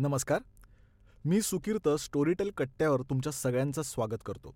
नमस्कार. 0.00 0.38
मी 1.24 1.42
सुकीर्त 1.42 1.88
स्टोरीटेल 1.88 2.50
कट्ट्यावर 2.56 3.02
तुमच्या 3.02 3.32
सगळ्यांचं 3.32 3.82
स्वागत 3.82 4.22
करतो. 4.26 4.54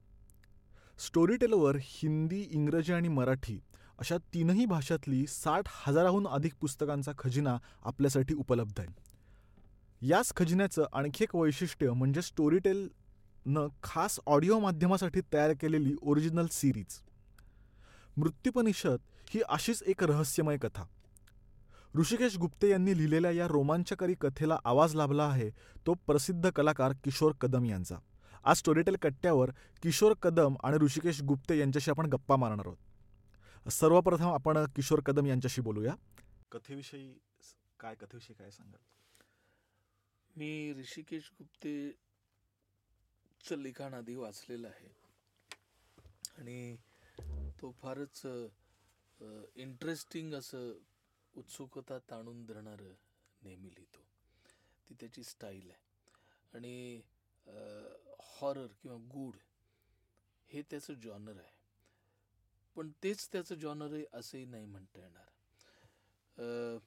स्टोरीटेलवर 0.98 1.76
हिंदी 1.80 2.48
इंग्रजी 2.50 2.92
आणि 2.92 3.08
मराठी 3.08 3.60
अशा 3.98 4.16
तीनही 4.34 4.66
भाषातली 4.66 5.26
साठ 5.26 5.64
हजाराहून 5.66 6.26
अधिक 6.26 6.52
पुस्तकांचा 6.60 7.12
खजिना 7.18 7.58
आपल्यासाठी 7.84 8.34
उपलब्ध 8.34 8.80
आहे. 8.80 8.88
याच 10.08 10.32
खजिन्याचं 10.36 10.84
आणखी 10.92 11.24
एक 11.24 11.36
वैशिष्ट्य 11.36 11.90
म्हणजे 11.90 12.22
स्टोरीटेलनं 12.22 13.68
खास 13.82 14.20
ऑडिओ 14.26 14.58
माध्यमासाठी 14.58 15.20
तयार 15.32 15.52
केलेली 15.60 15.94
ओरिजिनल 16.02 16.46
सिरीज. 16.50 17.00
मृत्युपनिषद 18.16 18.96
ही 19.28 19.40
अशीच 19.48 19.82
एक 19.82 20.04
रहस्यमय 20.04 20.56
कथा. 20.56 20.84
ऋषिकेश 21.94 22.36
गुप्ते 22.38 22.68
यांनी 22.70 22.96
लिहिलेल्या 22.98 23.30
या 23.30 23.46
रोमांचकारी 23.48 24.14
कथेला 24.20 24.58
आवाज 24.64 24.94
लाभला 24.94 25.24
आहे 25.28 25.50
तो 25.86 25.94
प्रसिद्ध 26.06 26.50
कलाकार 26.50 26.92
किशोर 27.04 27.32
कदम 27.40 27.64
यांचा. 27.64 27.96
आज 28.44 28.56
स्टोरीटेल 28.56 28.96
कट्ट्यावर 29.02 29.50
किशोर 29.82 30.12
कदम 30.22 30.54
आणि 30.64 30.76
ऋषिकेश 30.84 31.22
गुप्ते 31.22 31.58
यांच्याशी 31.58 31.90
आपण 31.90 32.06
गप्पा 32.06 32.36
मारणार 32.36 32.66
आहोत. 32.66 33.70
सर्वप्रथम 33.70 34.32
आपण 34.34 34.58
किशोर 34.76 35.00
कदम 35.06 35.26
यांच्याशी 35.26 35.60
बोलूया. 35.60 35.94
कथेविषयी 36.52 37.12
काय 37.80 37.94
कथेविषयी 37.94 38.34
काय 38.38 38.50
सांगाल? 38.50 38.82
मी 40.36 40.72
ऋषिकेश 40.78 41.30
गुप्तेचं 41.38 41.96
लिखाण 43.58 43.94
आधी 43.94 44.14
वाचलेलं 44.14 44.68
आहे. 44.68 44.88
आणि 46.38 46.76
तो 47.60 47.70
फारच 47.82 48.26
इंटरेस्टिंग 49.56 50.34
असं 50.34 50.72
उत्सुकता 51.36 51.98
ताणून 51.98 52.46
धरणारं 52.46 52.94
नेहमी 53.42 53.68
लिहितो. 53.68 54.00
ती 54.88 54.94
त्याची 54.94 55.22
स्टाईल 55.22 55.70
आहे. 55.70 55.80
आणि 56.54 57.00
हॉरर 58.20 58.66
किंवा 58.66 58.96
गूढ 58.96 59.36
हे 60.48 60.62
त्याचं 60.62 60.94
जॉनर 60.94 61.36
आहे. 61.36 61.62
पण 62.74 62.90
तेच 63.02 63.28
त्याचं 63.32 63.54
जॉनर 63.54 63.92
आहे 63.92 64.04
असंही 64.12 64.44
नाही 64.44 64.64
म्हणता 64.64 64.98
येणार. 64.98 65.28
अ, 66.38 66.78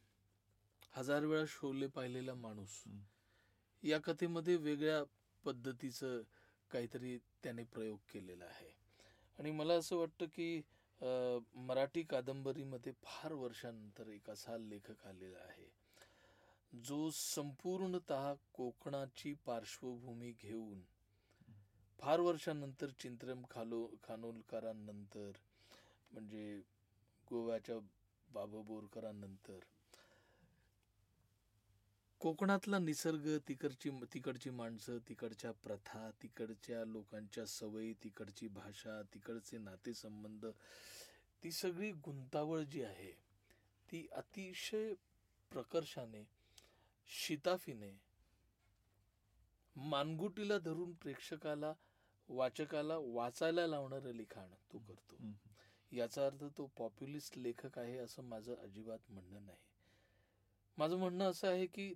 हजार 0.92 1.26
वेळा 1.26 1.44
शोले 1.48 1.88
पाहिलेला 1.88 2.34
माणूस. 2.34 2.84
या 3.84 4.00
कथेमध्ये 4.00 4.56
वेगळ्या 4.56 5.04
पद्धतीचं 5.46 6.22
काहीतरी 6.72 7.18
त्याने 7.18 7.64
प्रयोग 7.64 8.00
केलेला 8.14 8.46
आहे. 8.46 8.76
आणि 9.40 9.52
मला 9.52 9.74
असं 9.74 9.96
वाटतं 9.96 10.26
की 10.26 10.62
मराठी 11.02 12.04
कादंबरीमध्ये 12.04 12.92
फार 13.04 13.34
वर्षानंतर 13.34 14.08
एक 14.08 14.30
असा 14.30 14.58
लेखक 14.58 15.06
आलेला 15.08 15.40
आहे. 15.40 15.70
जो 16.74 17.10
संपूर्णतः 17.14 18.34
कोकणाची 18.54 19.34
पार्श्वभूमी 19.46 20.32
घेऊन 20.42 20.82
फार 22.00 22.20
वर्षानंतर 22.20 22.90
चिंत्रम 23.00 23.44
खालो 23.52 23.86
खानोलकरांनंतर 24.04 25.38
म्हणजे 26.12 26.62
गोव्याच्या 27.28 27.78
बाबा 28.28 28.62
बोरकरांनंतर 28.62 29.60
कोकणातला 32.26 32.78
निसर्ग 32.80 33.28
तिकडची 33.48 33.90
तिकडची 34.14 34.50
माणसं 34.50 34.98
तिकडच्या 35.10 35.52
प्रथा 35.52 36.10
तिकडच्या 36.24 36.86
लोकांच्या 36.86 37.46
सवयी 37.46 37.94
तिकडची 37.94 38.48
भाषा 38.48 39.02
तिकडचे 39.14 39.58
नातेसंबंध 39.58 40.46
ती 41.44 41.52
सगळी 41.52 41.92
गुंतावळ 41.92 42.64
जी 42.64 42.82
आहे 42.84 43.12
ती 43.90 44.08
अतिशय 44.12 44.94
प्रकर्षाने 45.52 46.24
शिताफीने 47.08 47.92
मानगुटीला 49.76 50.58
धरून 50.58 50.94
प्रेक्षकाला 50.94 51.74
वाचकाला 52.30 52.98
वाचायला 52.98 53.68
लावणारं 53.68 54.14
लिखाण 54.14 54.50
तो 54.74 54.78
करतो. 54.78 55.18
याचा 55.92 56.26
अर्थ 56.26 56.44
तो 56.58 56.66
पॉप्युलिस्ट 56.78 57.38
लेखक 57.38 57.80
आहे 57.80 57.98
असं 57.98 58.24
माझं 58.24 58.56
अजिबात 58.56 59.12
म्हणणं 59.12 59.46
नाही. 59.46 59.58
माझं 60.78 60.98
म्हणणं 60.98 61.30
असं 61.30 61.48
आहे 61.48 61.66
की 61.66 61.94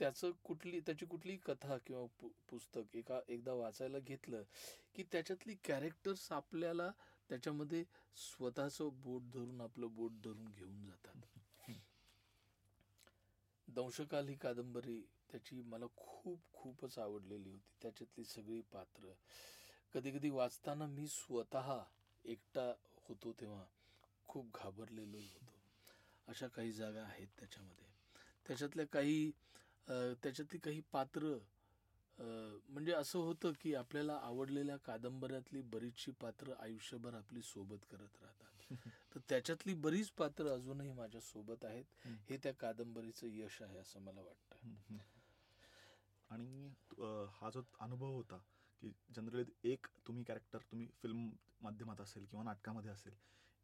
त्याचं 0.00 0.30
कुठली 0.44 0.80
त्याची 0.80 1.06
कुठली 1.06 1.36
कथा 1.36 1.76
किंवा 1.86 2.06
पु- 2.20 2.30
पुस्तक 2.50 2.96
एका 2.96 3.20
एकदा 3.28 3.52
वाचायला 3.52 3.98
घेतलं 3.98 4.42
की 4.94 5.02
त्याच्यातली 5.02 5.54
कॅरेक्टर्स 5.54 6.32
आपल्याला 6.32 6.90
त्याच्यामध्ये 7.28 7.84
स्वतःचं 8.16 8.88
बोट 8.92 9.22
धरून 9.22 9.60
आपलं 9.60 9.94
बोट 9.94 10.12
धरून 10.12 10.48
घेऊन 10.48 10.84
जातात. 10.84 11.16
दंशकाल 13.68 14.28
ही 14.28 14.34
कादंबरी 14.34 15.00
त्याची 15.30 15.62
मला 15.62 15.86
खूप 15.96 16.40
खूपच 16.52 16.98
आवडलेली 16.98 17.50
होती. 17.50 17.74
त्याच्यातली 17.82 18.24
सगळी 18.24 18.60
पात्र. 18.60 19.12
कधी 19.92 20.10
कधी 20.10 20.30
वाचताना 20.30 20.86
मी 20.86 21.06
स्वतः 21.06 21.82
एकटा 22.24 22.74
होतो 22.96 23.32
तेव्हा 23.32 23.64
खूप 24.28 24.46
घाबरलेलो 24.54 25.18
होतो. 25.18 25.52
अशा 26.28 26.46
काही 26.48 26.72
जागा 26.72 27.02
आहेत 27.02 27.28
त्याच्यामध्ये. 27.38 27.86
त्याच्यातल्या 28.46 28.86
काही 28.86 29.32
त्याच्यातली 29.90 30.58
काही 30.58 30.80
पात्र 30.92 31.36
म्हणजे 32.18 32.92
असं 32.92 33.18
होतं 33.18 33.52
की 33.60 33.74
आपल्याला 33.74 34.18
आवडलेल्या 34.22 34.76
कादंबऱ्यातली 34.76 35.60
बरीचशी 35.60 36.10
पात्र 36.10 36.52
आयुष्यभर 36.58 37.14
आपली 37.14 37.42
सोबत 37.42 37.84
करत 37.90 38.16
राहतात. 38.22 38.46
तर 39.14 39.20
त्याच्यातली 39.28 39.74
बरीच 39.74 40.10
पात्र 40.10 40.48
अजूनही 40.48 40.92
माझ्या 40.92 41.20
सोबत 41.20 41.64
आहेत. 41.64 41.84
हे. 42.30 42.36
त्या 42.36 42.52
कादंबरीचं 42.52 43.26
यश 43.26 43.62
आहे 43.62 43.78
असं 43.78 44.00
मला 44.00 44.20
वाटतं. 44.20 44.96
आणि 46.30 46.68
हा 47.40 47.50
जो 47.50 47.62
अनुभव 47.80 48.12
होता 48.12 48.36
की 48.82 48.92
जनरली 49.16 49.44
एक 49.64 49.86
तुम्ही 50.06 50.24
कॅरेक्टर 50.24 50.58
तुम्ही 50.58 50.88
फिल्म 51.02 51.28
माध्यमात 51.60 52.00
असेल 52.00 52.24
किंवा 52.24 52.44
नाटकामध्ये 52.44 52.90
असेल 52.90 53.14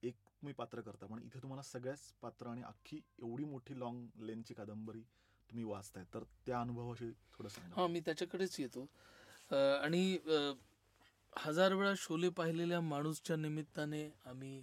एक 0.02 0.14
तुम्ही 0.14 0.54
पात्र 0.54 0.80
करता. 0.80 1.06
पण 1.06 1.22
इथे 1.22 1.42
तुम्हाला 1.42 1.62
सगळ्याच 1.62 2.12
पात्र 2.22 2.46
आणि 2.46 2.62
अख्खी 2.62 3.00
एवढी 3.18 3.44
मोठी 3.44 3.78
लॉंग 3.78 4.06
लेनची 4.16 4.54
कादंबरी 4.54 5.02
तुम्ही 5.50 5.64
वाचताय 5.64 6.04
तर 6.14 6.24
त्या 6.46 6.60
अनुभवाशी 6.60 7.10
थोडं 7.32 7.48
सांगा. 7.48 7.74
हा 7.76 7.86
मी 7.86 8.00
त्याच्याकडेच 8.00 8.58
येतो. 8.60 8.86
आणि 9.82 10.18
हजार 11.32 11.72
वेळा 11.72 11.92
शोले 11.96 12.28
पाहिलेल्या 12.28 12.80
माणूसच्या 12.80 13.36
निमित्ताने 13.36 14.08
आम्ही 14.24 14.62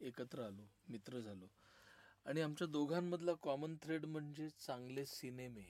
एकत्र 0.00 0.42
आलो 0.42 0.66
मित्र 0.88 1.20
झालो. 1.20 1.48
आणि 2.26 2.40
आमच्या 2.40 2.66
दोघांमधला 2.66 3.32
कॉमन 3.42 3.76
थ्रेड 3.82 4.04
म्हणजे 4.04 4.48
चांगले 4.58 5.04
सिनेमे 5.06 5.64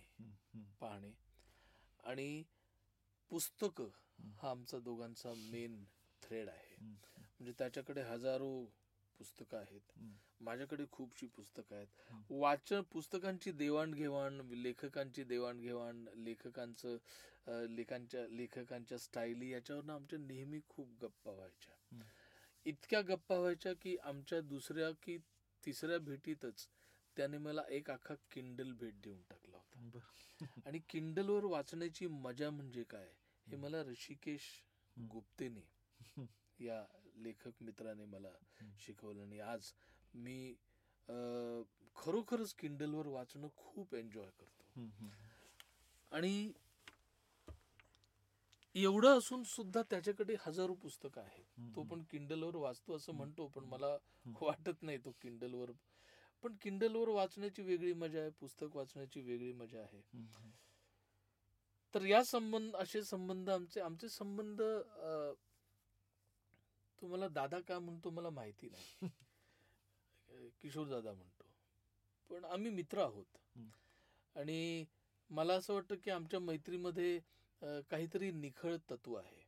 पाहणे. 0.81 1.13
आणि 2.05 2.43
पुस्तकं 3.31 3.89
हा 4.43 4.51
आमचा 4.51 4.79
दोघांचा 4.79 5.33
मेन 5.35 5.83
थ्रेड 6.23 6.49
आहे. 6.49 6.77
म्हणजे 6.81 7.53
त्याच्याकडे 7.59 8.03
हजारो 8.03 8.51
पुस्तकं 9.21 9.59
आहेत. 9.59 9.93
माझ्याकडे 10.41 10.85
खूपशी 10.93 11.27
पुस्तकं 11.27 11.77
आहेत. 11.77 11.87
वाचन 12.31 12.81
पुस्तकांची 12.93 13.53
देवाणघेवाण 13.53 14.41
लेखकांची 14.53 15.25
देवाणघेवाण 15.25 16.05
लेखकांचं 16.17 16.97
लेखांच्या 17.69 18.27
लेखकांच्या 18.29 18.99
स्टाईली 18.99 19.51
याच्यावरनं 19.51 19.93
आमच्या 19.93 20.19
नेहमी 20.19 20.61
खूप 20.69 20.89
गप्पा 21.03 21.33
व्हायच्या. 21.33 22.03
इतक्या 22.67 23.01
गप्पा 23.01 23.39
व्हायच्या 23.39 23.73
की 23.73 23.97
आमच्या 24.03 24.41
दुसऱ्या 24.41 24.91
की 25.03 25.17
तिसऱ्या 25.65 25.99
भेटीतच 25.99 26.67
त्याने 27.17 27.39
मला 27.39 27.63
एक 27.71 27.91
अख्खा 27.91 28.15
किंडल 28.31 28.73
भेट 28.73 29.01
देऊन 29.03 29.21
टाकला 29.31 29.57
होता. 29.57 29.99
आणि 30.67 30.79
किंडलवर 30.89 31.45
वाचण्याची 31.45 32.07
मजा 32.07 32.51
म्हणजे 32.51 32.83
काय 32.83 33.09
हे 33.47 33.57
मला 33.57 33.83
ऋषिकेश 33.83 34.43
गुप्तेने 34.97 36.25
या 36.59 36.85
लेखक 37.17 37.63
मित्राने 37.63 38.05
मला 38.05 38.29
शिकवलं 38.79 39.23
आणि 39.23 39.39
आज 39.41 39.73
मी 40.17 40.55
अ, 41.09 41.15
खरोखरच 41.97 42.53
किंडलवर 42.55 43.07
वाचणं 43.07 43.49
खूप 43.57 43.95
एन्जॉय 43.95 44.27
करतो. 44.27 44.65
आणि 46.13 46.53
एवढं 48.75 49.19
असून 49.19 49.43
सुद्धा 49.43 49.83
त्याच्याकडे 49.83 50.37
हजारो 50.41 50.75
पुस्तकं 50.75 51.21
आहेत. 51.21 51.45
तो 51.77 51.83
पण 51.83 52.03
किंडलवर 52.03 52.57
वाचतो 52.57 52.97
असं 52.97 53.13
म्हणतो 53.15 53.47
पण 53.47 53.65
मला 53.65 53.97
वाटत 54.41 54.83
नाही 54.83 54.99
तो 54.99 55.11
किंडलवर 55.23 55.71
पण 56.43 56.55
किंडलवर 56.61 57.09
वाचण्याची 57.09 57.63
वेगळी 57.63 57.93
मजा 57.93 58.21
आहे 58.21 58.31
पुस्तक 58.31 58.77
वाचण्याची 58.77 59.21
वेगळी 59.21 59.53
मजा 59.53 59.81
आहे. 59.81 60.01
तर 61.95 62.05
या 62.05 62.23
संबंध 62.25 62.77
असे 62.77 63.03
संबंध 63.03 63.51
आमचे 63.51 63.81
आमचे 63.81 64.09
संबंध 64.09 64.63
तुम्हाला 66.99 67.29
दादा 67.29 67.61
का 67.61 67.79
म्हणतो 67.79 68.11
मला 68.11 68.31
माहिती 68.31 68.69
नाही. 68.69 69.03
किशोर 70.63 70.87
दादा 70.89 71.13
म्हणतो 71.13 71.45
पण 72.31 72.45
आम्ही 72.45 72.71
मित्र 72.71 73.01
आहोत. 73.01 73.39
आणि 74.37 74.85
मला 75.31 75.55
असं 75.55 75.75
वाटतं 75.75 75.95
की 76.05 76.11
आमच्या 76.11 76.41
मैत्रीमध्ये 76.41 77.19
काहीतरी 77.91 78.31
निखळ 78.33 78.77
तत्व 78.91 79.15
आहे. 79.15 79.45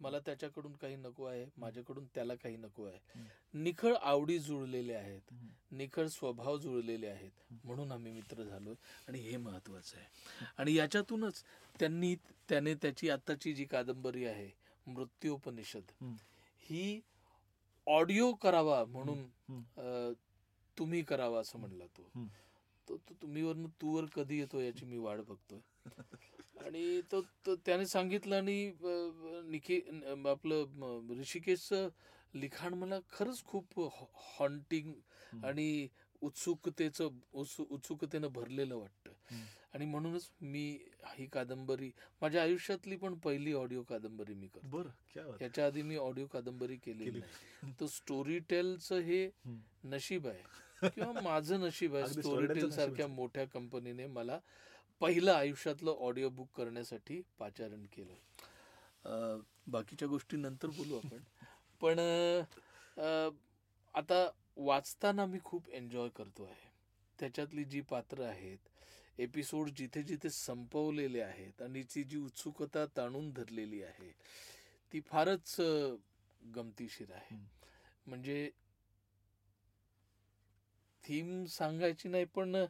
मला 0.00 0.18
त्याच्याकडून 0.18 0.72
काही 0.72 0.96
नको 0.96 1.24
आहे 1.24 1.46
माझ्याकडून 1.56 2.04
त्याला 2.14 2.34
काही 2.34 2.56
नको 2.56 2.84
आहे. 2.84 2.98
निखळ 3.54 3.94
आवडी 3.94 4.38
जुळलेल्या 4.38 4.98
आहेत. 4.98 5.32
निखळ 5.72 6.06
स्वभाव 6.08 6.56
जुळलेले 6.58 7.06
आहेत. 7.06 7.30
म्हणून 7.64 7.92
आम्ही 7.92 8.12
मित्र 8.12 8.44
झालोय 8.44 8.74
आणि 9.08 9.18
हे 9.20 9.36
महत्वाचं 9.36 9.98
आहे 9.98 10.46
आणि 10.58 10.74
याच्यातूनच 10.74 11.42
त्यांनी 11.80 12.14
त्याने 12.48 12.74
त्याची 12.74 13.10
आत्ताची 13.10 13.52
जी 13.54 13.64
कादंबरी 13.64 14.24
आहे 14.26 14.50
मृत्यूपनिषद. 14.86 15.90
ही 16.62 17.00
ऑडिओ 17.90 18.32
करावा 18.32 18.84
म्हणून 18.84 19.26
तुम्ही 20.76 21.02
करावा 21.02 21.40
असं 21.40 21.58
म्हणला 21.58 21.86
तो. 21.86 22.10
तो 22.88 22.96
तो 23.08 23.14
तुम्ही 23.22 23.42
वरनं 23.42 23.68
तू 23.82 23.94
वर 23.96 24.04
कधी 24.14 24.38
येतो 24.38 24.60
याची 24.60 24.86
मी 24.86 24.98
वाट 24.98 25.18
बघतोय 25.20 25.58
आणि 26.64 27.00
तो 27.12 27.20
त्याने 27.56 27.86
सांगितलं 27.86 28.36
आणि 28.36 28.72
निखी 29.50 29.80
आपलं 30.28 31.14
ऋषिकेशचं 31.18 31.88
लिखाण 32.34 32.74
मला 32.74 32.98
खरंच 33.10 33.44
खूप 33.44 33.80
हॉन्टिंग. 34.38 34.92
आणि 35.44 35.88
उत्सुकतेचं 36.22 37.08
उत्सु 37.32 37.64
उत्सुकतेनं 37.70 38.28
भरलेलं 38.28 38.76
वाटतं. 38.76 39.12
आणि 39.74 39.84
म्हणूनच 39.84 40.28
मी 40.42 40.62
ही 41.08 41.26
कादंबरी 41.26 41.90
माझ्या 42.22 42.42
आयुष्यातली 42.42 42.96
पण 42.96 43.14
पहिली 43.18 43.52
ऑडिओ 43.52 43.82
कादंबरी 43.82 44.34
मी 44.34 44.46
करतो 44.46 44.68
बरं. 44.68 45.36
याच्या 45.40 45.66
आधी 45.66 45.82
मी 45.82 45.96
ऑडिओ 45.96 46.26
कादंबरी 46.26 46.76
केलेली. 46.76 47.18
नाही 47.18 47.72
तर 47.80 47.86
स्टोरी 47.86 48.38
टेलचं 48.48 49.00
हे. 49.00 49.28
नशीब 49.84 50.26
आहे 50.26 50.88
किंवा 50.88 51.20
माझं 51.22 51.60
नशीब 51.60 51.94
आहे 51.96 52.06
स्टोरी 52.12 52.46
टेल 52.48 52.70
सारख्या. 52.70 53.06
मोठ्या 53.06 53.44
कंपनीने 53.46 54.06
मला 54.08 54.38
पहिलं 55.00 55.32
आयुष्यातलं 55.32 55.90
ऑडिओ 55.98 56.28
बुक 56.30 56.48
करण्यासाठी 56.56 57.20
पाचारण 57.38 57.84
केलं 57.92 59.40
बाकीच्या 59.66 60.08
गोष्टी 60.08 60.36
नंतर 60.36 60.68
बोलू 60.68 60.96
आपण 60.96 61.18
पण 61.80 61.98
आता 63.94 64.28
वाचताना 64.56 65.24
मी 65.26 65.38
खूप 65.44 65.68
एन्जॉय 65.70 66.08
करतो 66.08 66.44
आहे 66.44 66.68
त्याच्यातली 67.18 67.64
जी 67.64 67.80
पात्र 67.80 68.22
आहेत 68.22 68.68
एपिसोड 69.22 69.70
जिथे 69.76 70.02
जिथे 70.02 70.30
संपवलेले 70.30 71.20
आहेत 71.20 71.62
आणि 71.62 71.82
ती 71.94 72.02
जी 72.04 72.16
उत्सुकता 72.18 72.84
ताणून 72.96 73.30
धरलेली 73.32 73.82
आहे 73.82 74.10
ती 74.92 75.00
फारच 75.06 75.56
गमतीशीर 76.54 77.12
आहे. 77.12 77.36
म्हणजे 78.06 78.50
थीम 81.04 81.44
सांगायची 81.48 82.08
नाही 82.08 82.24
पण 82.34 82.64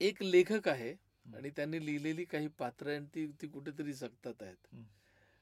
एक 0.00 0.22
लेखक 0.22 0.68
आहे 0.68 0.94
आणि 1.36 1.50
त्यांनी 1.56 1.84
लिहिलेली 1.86 2.24
काही 2.24 2.48
पात्र 2.58 2.98
ती 3.14 3.26
ती 3.40 3.46
कुठेतरी 3.48 3.92
जगतात 3.92 4.42
आहेत. 4.42 4.74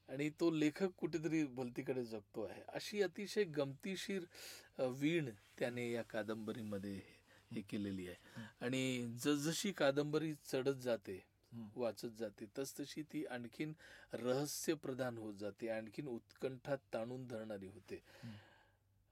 आणि 0.09 0.29
तो 0.41 0.51
लेखक 0.51 0.91
कुठेतरी 0.99 1.45
भलतीकडे 1.47 2.05
जगतो 2.05 2.43
आहे 2.45 2.63
अशी 2.69 3.03
अतिशय 3.03 3.45
गमतीशीर 3.57 4.25
वीण 4.99 5.31
त्याने 5.59 5.91
या 5.91 6.03
कादंबरीमध्ये 6.03 7.01
हे 7.53 7.61
केलेली 7.61 8.09
आहे. 8.09 8.43
आणि 8.61 9.17
जसजशी 9.25 9.73
कादंबरी 9.73 10.33
चढत 10.53 10.81
जाते 10.83 11.21
वाचत 11.77 12.19
जाते 12.19 12.47
तसतशी 12.59 13.03
ती 13.03 13.25
आणखीन 13.27 13.73
रहस्य 14.13 14.75
प्रधान 14.75 15.19
होत 15.19 15.35
जाते 15.35 15.69
आणखीन 15.69 16.07
उत्कंठात 16.07 16.79
ताणून 16.95 17.27
धरणारी 17.27 17.67
होते. 17.67 18.03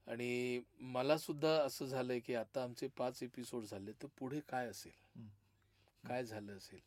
आणि 0.07 0.61
मला 0.79 1.17
सुद्धा 1.17 1.49
असं 1.63 1.85
झालंय 1.85 2.19
की 2.19 2.35
आता 2.35 2.63
आमचे 2.63 2.87
पाच 2.87 3.21
एपिसोड 3.23 3.65
झाले 3.65 3.91
तर 3.91 4.07
पुढे 4.19 4.39
काय 4.49 4.67
असेल? 4.67 4.91
काय 6.03 6.23
झालं 6.25 6.57
असेल? 6.57 6.79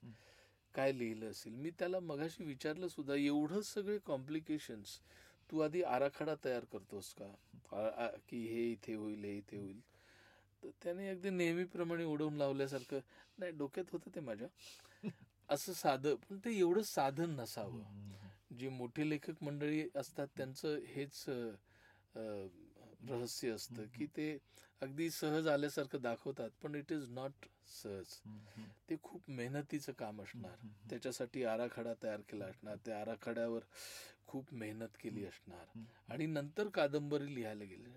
काय 0.75 0.93
लिहिलं 0.93 1.31
असेल? 1.31 1.55
मी 1.55 1.71
त्याला 1.71 2.01
मगाशी 2.01 2.45
विचारलं 2.45 2.89
सुद्धा 2.89 3.15
एवढं 3.15 3.61
सगळे 3.61 3.99
कॉम्प्लिकेशन्स 3.99 4.99
तू 5.51 5.61
आधी 5.61 5.83
आराखडा 5.83 6.35
तयार 6.45 6.65
करतोस 6.65 7.15
का? 7.21 8.09
की 8.29 8.47
हे 8.47 8.71
इथे 8.73 8.95
होईल 8.95 9.25
हे 9.25 9.37
इथे 9.37 9.57
होईल. 9.57 9.81
तर 10.65 10.71
त्याने 10.83 11.09
अगदी 11.09 11.31
नेहमीप्रमाणे 11.31 12.05
उडवून 12.05 12.37
लावल्यासारखं 12.37 13.01
नाही 13.39 13.53
डोक्यात 13.53 13.91
होतं 13.93 14.15
ते 14.15 14.21
माझ्या. 14.21 14.49
असं 15.49 15.73
साधं 15.73 16.15
पण 16.15 16.39
ते 16.39 16.59
एवढं 16.59 16.83
साधन 16.83 17.31
नसावं. 17.31 17.83
जे 18.59 18.69
मोठे 18.69 19.09
लेखक 19.09 19.43
मंडळी 19.43 19.89
असतात 19.95 20.27
त्यांचं 20.37 20.79
हेच 20.87 21.25
रहस्य 23.09 23.51
असतं 23.51 23.85
की 23.95 24.07
ते 24.07 24.37
अगदी 24.85 25.09
सहज 25.11 25.47
आल्यासारखं 25.49 26.01
दाखवतात 26.03 26.51
पण 26.63 26.75
इट 26.75 26.93
इज 26.93 27.09
नॉट 27.11 27.47
सहज. 27.73 28.17
ते 28.89 28.97
खूप 29.03 29.31
मेहनतीचं 29.31 29.93
काम 29.99 30.21
असणार. 30.23 30.67
त्याच्यासाठी 30.91 31.45
आराखडा 31.45 31.93
तयार 32.03 32.21
केला 32.21 32.45
असणार. 32.45 32.77
त्या 32.87 33.01
आराखड्यावर 33.01 33.63
खूप 34.27 34.53
मेहनत 34.55 34.97
केली 35.01 35.25
असणार. 35.27 35.79
आणि 36.09 36.27
नंतर 36.27 36.69
कादंबरी 36.69 37.35
लिहायला 37.35 37.65
गेली. 37.65 37.91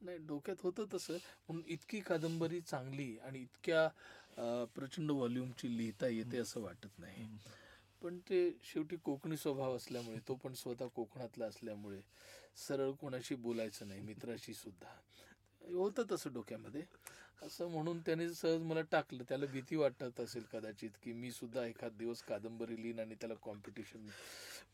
नाही 0.00 0.18
डोक्यात 0.26 0.62
होतं 0.62 0.86
तसं 0.94 1.16
म्हणून 1.48 1.62
इतकी 1.66 2.00
कादंबरी 2.00 2.60
चांगली 2.60 3.16
आणि 3.18 3.40
इतक्या 3.40 3.88
प्रचंड 4.74 5.10
व्हॉल्यूमची 5.10 5.76
लिहिता 5.76 6.06
येते 6.06 6.38
असं 6.38 6.60
वाटत 6.60 6.98
नाही. 6.98 7.26
पण 8.02 8.18
ते 8.18 8.38
शेवटी 8.62 8.96
कोकणी 8.96 9.36
स्वभाव 9.36 9.76
असल्यामुळे 9.76 10.18
तो 10.28 10.34
पण 10.34 10.54
स्वतः 10.54 10.86
कोकणातला 10.86 11.46
असल्यामुळे 11.46 12.00
सरळ 12.58 12.90
कोणाशी 12.90 13.34
बोलायचं 13.34 13.88
नाही 13.88 14.00
मित्राशी 14.00 14.54
सुद्धा. 14.54 14.94
होतं 15.64 16.02
तसं 16.12 16.32
डोक्यामध्ये. 16.32 16.82
असं 17.42 17.68
म्हणून 17.68 18.00
त्याने 18.00 18.28
सहज 18.34 18.62
मला 18.62 18.80
टाकलं. 18.80 19.22
त्याला 19.28 19.46
भीती 19.46 19.76
वाटत 19.76 20.20
असेल 20.20 20.42
कदाचित 20.52 20.90
की 21.02 21.12
मी 21.12 21.30
सुद्धा 21.30 21.64
एखाद 21.66 21.92
दिवस 21.92 22.22
कादंबरी 22.22 22.82
लिहीन 22.82 23.00
आणि 23.00 23.14
त्याला 23.14 23.34
कॉम्पिटिशन 23.34 24.06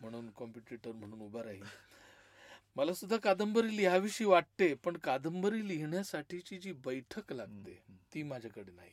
म्हणून 0.01 0.31
कॉम्पिटिटर 0.31 0.93
म्हणून 0.93 1.21
उभा 1.21 1.43
राहीन. 1.43 1.65
मला 2.77 2.95
सुद्धा 2.95 3.17
कादंबरी 3.17 3.77
लिहावीशी 3.77 4.25
वाटते 4.25 4.75
पण 4.75 4.97
कादंबरी 4.97 5.69
लिहिण्यासाठीची 5.69 6.59
जी 6.59 6.73
बैठक 6.73 7.33
लागते. 7.33 7.79
ती 8.15 8.23
माझ्याकडे 8.23 8.73
नाही 8.73 8.91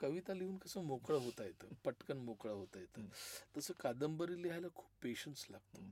कविता 0.00 0.34
लिहून 0.34 0.56
कसं 0.56 0.84
मोकळं 0.84 1.18
होता 1.18 1.44
येतं 1.44 1.74
पटकन 1.84 2.16
मोकळं 2.16 2.52
होता 2.52 2.78
येतं 2.78 3.06
तसं 3.56 3.74
कादंबरी 3.80 4.42
लिहायला 4.42 4.66
खूप 4.74 4.90
पेशन्स 5.02 5.46
लागतो. 5.50 5.82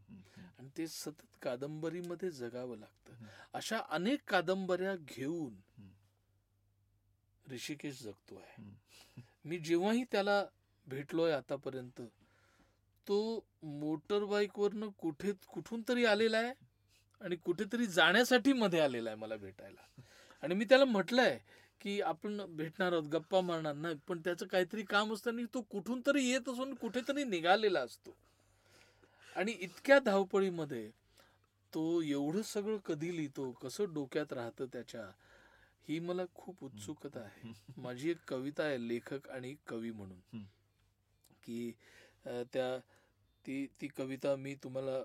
आणि 0.58 0.68
ते 0.78 0.86
सतत 0.88 1.36
कादंबरीमध्ये 1.42 2.30
जगावं 2.30 2.78
लागतं. 2.78 3.24
अशा 3.52 3.78
अनेक 3.88 4.20
कादंबऱ्या 4.28 4.94
घेऊन. 4.96 5.54
ऋषिकेश 7.50 8.02
जगतो 8.02 8.36
आहे. 8.36 8.64
मी 9.44 9.58
जेव्हाही 9.58 10.04
त्याला 10.04 10.44
भेटलोय 10.86 11.32
आतापर्यंत 11.32 12.00
तो 13.06 13.46
मोटर 13.62 14.24
बाईकवरनं 14.24 14.88
कुठे 14.98 15.32
कुठून 15.48 15.82
तरी 15.88 16.04
आलेला 16.04 16.38
आहे 16.38 16.52
आणि 17.20 17.36
कुठेतरी 17.36 17.86
जाण्यासाठी 17.86 18.52
मध्ये 18.52 18.80
आलेला 18.80 19.10
आहे 19.10 19.18
मला 19.18 19.36
भेटायला 19.36 20.00
आणि 20.42 20.54
मी 20.54 20.64
त्याला 20.64 20.84
म्हटलंय 20.84 21.38
की 21.80 22.00
आपण 22.00 22.40
भेटणार 22.56 22.92
आहोत 22.92 23.08
गप्पा 23.08 23.40
मारणार 23.40 23.74
नाही 23.74 23.96
पण 24.08 24.20
त्याचं 24.20 24.46
काहीतरी 24.46 24.82
काम 24.82 25.12
असतं 25.14 25.30
आणि 25.30 25.44
तो 25.54 25.60
कुठून 25.60 26.00
तरी 26.06 26.28
येत 26.28 26.48
असून 26.48 26.74
कुठेतरी 26.74 27.24
निघालेला 27.24 27.80
असतो 27.80 28.16
आणि 29.36 29.52
इतक्या 29.52 29.98
धावपळीमध्ये 29.98 30.90
तो 31.72 32.00
एवढं 32.02 32.42
सगळं 32.42 32.76
कधी 32.84 33.16
लिहितो 33.16 33.50
कसं 33.52 33.92
डोक्यात 33.94 34.32
राहतं 34.32 34.66
त्याच्या 34.72 35.06
ही 35.88 35.98
मला 35.98 36.22
खूप 36.34 36.64
उत्सुकता 36.64 37.20
आहे 37.20 37.52
माझी 37.76 38.10
एक 38.10 38.18
कविता 38.28 38.64
आहे 38.64 38.88
लेखक 38.88 39.28
आणि 39.28 39.54
कवी 39.66 39.90
म्हणून. 39.90 40.42
की 41.44 41.70
त्या 42.52 42.76
ती 43.44 43.66
ती 43.80 43.88
कविता 43.88 44.34
मी 44.36 44.54
तुम्हाला 44.54 45.02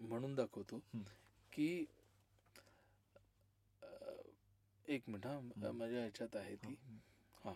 म्हणून 0.00 0.34
दाखवतो. 0.34 0.80
की 1.52 1.84
एक 4.92 5.08
मिनिट 5.08 5.26
हा. 5.26 5.70
माझ्या 5.72 6.00
ह्याच्यात 6.00 6.36
आहे 6.36 6.54
ती. 6.56 6.74
हा. 7.44 7.52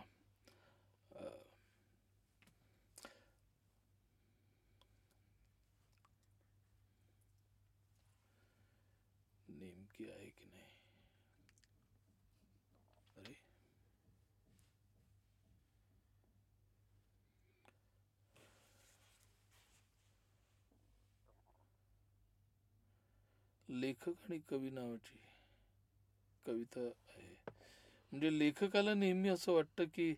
नेमकी 9.51 10.09
आहे 10.11 10.29
की 10.31 10.47
नाही? 10.47 10.71
अरे. 13.17 13.35
लेखक 23.69 24.25
आणि 24.25 24.39
कवी 24.49 24.71
नावाची 24.71 25.19
कविता 26.47 26.81
आहे. 26.81 27.35
म्हणजे 28.13 28.39
लेखकाला 28.39 28.95
नेहमी 28.95 29.29
असं 29.29 29.53
वाटतं 29.53 29.85
की 29.95 30.15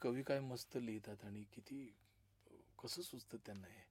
कवी 0.00 0.22
काय 0.22 0.40
मस्त 0.40 0.76
लिहितात 0.76 1.24
आणि 1.24 1.42
किती 1.54 1.84
कसं 2.82 3.02
सुचतं 3.02 3.38
त्यांना 3.46 3.66
हे. 3.66 3.86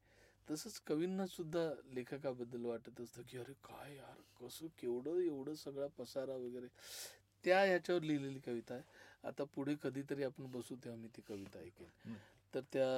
तसंच 0.48 0.80
कवींना 0.88 1.26
सुद्धा 1.28 1.70
लेखकाबद्दल 1.94 2.66
वाटत 2.66 3.02
असतं 3.02 3.22
की 3.30 3.38
अरे 3.38 3.54
काय 3.64 3.96
यार 3.96 4.22
कसं 4.40 4.68
केवढं 4.80 5.20
एवढं 5.22 5.56
सगळा 5.56 5.88
पसारा 5.98 6.36
वगैरे. 6.36 6.68
त्या 7.44 7.60
ह्याच्यावर 7.64 8.02
लिहिलेली 8.02 8.40
कविता 8.40 8.74
आहे. 8.74 8.84
आता 9.24 9.44
पुढे 9.56 9.76
कधीतरी 9.84 10.24
आपण 10.24 10.52
बसू 10.52 10.76
तेव्हा 10.76 11.00
मी 11.02 11.08
ती 11.18 11.22
कविता 11.22 11.60
ऐकेन. 11.60 12.16
तर 12.54 12.62
त्या 12.74 12.90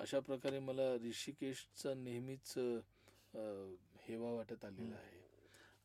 अशा 0.00 0.20
प्रकारे 0.20 0.58
मला 0.58 0.94
ऋषिकेशचा 1.02 1.94
नेहमीच 1.94 2.54
हेवा 4.06 4.32
वाटत 4.32 4.64
आलेला 4.64 4.96
आहे. 4.96 5.18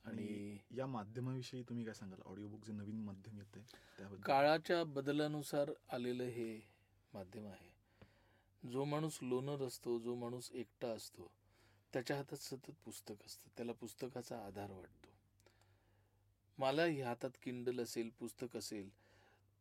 आणि 0.05 0.57
या 0.71 0.87
माध्यमाविषयी 0.87 1.63
तुम्ही 1.63 1.85
काय 1.85 1.93
सांगाल? 1.93 2.21
ऑडिओ 2.25 2.47
बुक 2.47 2.65
जे 2.65 2.73
नवीन 2.73 3.03
माध्यम 3.03 3.37
येते 3.37 3.59
त्याबद्दल? 3.97 4.21
काळाच्या 4.21 4.83
बदलानुसार 4.83 5.71
आलेलं 5.89 6.23
हे 6.23 6.59
माध्यम 7.13 7.47
आहे. 7.47 7.73
जो 8.63 8.83
माणूस 8.83 9.19
लोनर 9.21 9.61
असतो 9.61 9.99
जो 9.99 10.15
माणूस 10.15 10.51
एकटा 10.51 10.87
असतो 10.87 11.31
त्याच्या 11.93 12.17
हातात 12.17 12.37
सतत 12.37 12.71
पुस्तक 12.85 13.25
असतं. 13.25 13.49
त्याला 13.57 13.71
पुस्तकाचा 13.71 14.45
आधार 14.45 14.71
वाटतो. 14.71 15.09
मलाही 16.57 17.01
हातात 17.01 17.29
किंडल 17.43 17.79
असेल 17.79 18.09
पुस्तक 18.09 18.57
असेल 18.57 18.89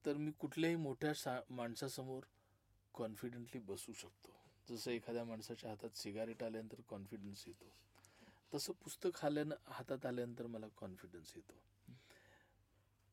तर 0.06 0.16
मी 0.16 0.30
कुठल्याही 0.30 0.76
मोठ्या 0.76 1.14
सा 1.14 1.40
माणसासमोर 1.50 2.22
कॉन्फिडेंटली 2.94 3.60
बसू 3.60 3.92
शकतो. 3.92 4.30
जसं 4.68 4.90
एखाद्या 4.90 5.24
माणसाच्या 5.24 5.70
हातात 5.70 5.96
सिगारेट 5.96 6.42
आल्यानंतर 6.42 6.80
कॉन्फिडन्स 6.88 7.44
येतो. 7.46 7.72
तसं 8.54 8.72
पुस्तक 8.84 9.24
आल्यानं 9.24 9.54
हातात 9.66 10.06
आल्यानंतर 10.06 10.46
मला 10.46 10.66
कॉन्फिडन्स 10.76 11.32
येतो. 11.36 11.54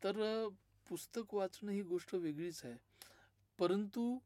तर 0.02 0.48
पुस्तक 0.90 1.34
वाचणं 1.34 1.72
ही 1.72 1.82
गोष्ट 1.82 2.16
वेगळीच 2.16 2.62
आहे. 2.66 2.76
परंतु 3.60 4.18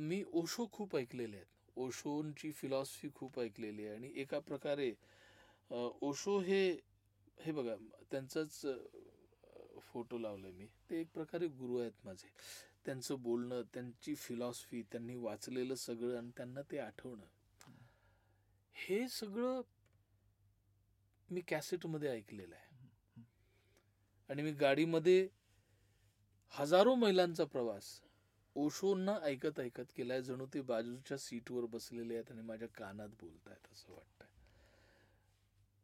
मी 0.00 0.22
ओशो 0.32 0.66
खूप 0.72 0.96
ऐकलेले 0.96 1.36
आहेत. 1.36 1.46
ओशोंची 1.76 2.50
फिलॉसफी 2.52 3.08
खूप 3.14 3.38
ऐकलेली 3.40 3.86
आहे 3.86 3.96
आणि 3.96 4.12
एका 4.20 4.38
प्रकारे 4.38 4.92
ओशो 5.70 6.38
हे 6.40 6.70
हे 7.38 7.52
बघा 7.52 7.74
त्यांचाच 8.10 8.60
फोटो 9.82 10.18
लावलाय 10.18 10.52
मी. 10.52 10.66
ते 10.90 11.00
एक 11.00 11.08
प्रकारे 11.14 11.46
गुरु 11.48 11.78
आहेत 11.78 12.04
माझे. 12.04 12.28
त्यांचं 12.84 13.22
बोलणं 13.22 13.62
त्यांची 13.74 14.14
फिलॉसफी 14.14 14.82
त्यांनी 14.82 15.14
वाचलेलं 15.16 15.74
सगळं 15.74 16.16
आणि 16.18 16.30
त्यांना 16.36 16.62
ते 16.70 16.78
आठवणं. 16.78 17.26
हे 18.76 19.06
सगळं 19.08 19.60
मी 21.30 21.40
कॅसेटमध्ये 21.40 22.10
ऐकलेलं 22.10 22.54
आहे. 22.54 23.22
आणि 24.28 24.42
मी 24.42 24.52
गाडीमध्ये 24.52 25.28
हजारो 26.52 26.94
मैलांचा 26.94 27.44
प्रवास 27.44 28.00
ओशोंना 28.56 29.18
ऐकत 29.22 29.60
ऐकत 29.60 29.92
केलाय. 29.96 30.22
जणू 30.22 30.46
ते 30.54 30.60
बाजूच्या 30.60 31.18
सीटवर 31.18 31.64
बसलेले 31.64 32.14
आहेत 32.14 32.30
आणि 32.30 32.42
माझ्या 32.42 32.68
कानात 32.68 33.08
बोलतायत 33.08 33.72
असं 33.72 33.92
वाटतंय. 33.92 34.28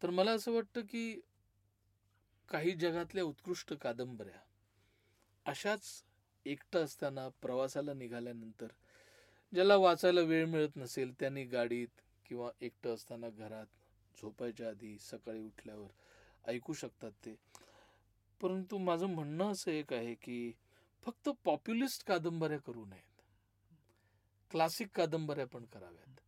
तर 0.02 0.11
मला 0.11 0.32
असं 0.32 0.52
वाटतं 0.52 0.80
की 0.80 1.20
काही 2.49 2.70
जगातल्या 2.73 3.25
उत्कृष्ट 3.25 3.73
कादंबऱ्या 3.75 4.38
अशाच 5.47 6.04
एकटं 6.47 6.85
असताना 6.85 7.28
प्रवासाला 7.42 7.94
निघाल्यानंतर 7.94 8.66
ज्याला 9.52 9.76
वाचायला 9.76 10.20
वेळ 10.20 10.47
मिळत 10.47 10.76
नसेल 10.76 11.12
त्यांनी 11.20 11.44
गाडीत 11.44 12.00
किंवा 12.25 12.50
एकटं 12.61 12.94
असताना 12.94 13.28
घरात 13.28 13.66
झोपायच्या 14.19 14.69
आधी 14.69 14.97
सकाळी 14.99 15.40
उठल्यावर. 15.40 15.88
ऐकू 16.45 16.73
शकतात 16.73 17.12
ते. 17.25 17.35
परंतु 18.40 18.79
माझं 18.79 19.07
म्हणणं 19.07 19.50
असं 19.52 19.71
एक 19.71 19.93
आहे 19.93 20.14
की 20.14 20.52
फक्त 21.02 21.29
पॉप्युलिस्ट 21.45 22.07
कादंबऱ्या 22.07 22.59
करू 22.59 22.85
नयेत. 22.85 23.23
क्लासिक 24.50 24.88
कादंबऱ्या 24.95 25.47
पण 25.47 25.64
कराव्यात. 25.64 26.21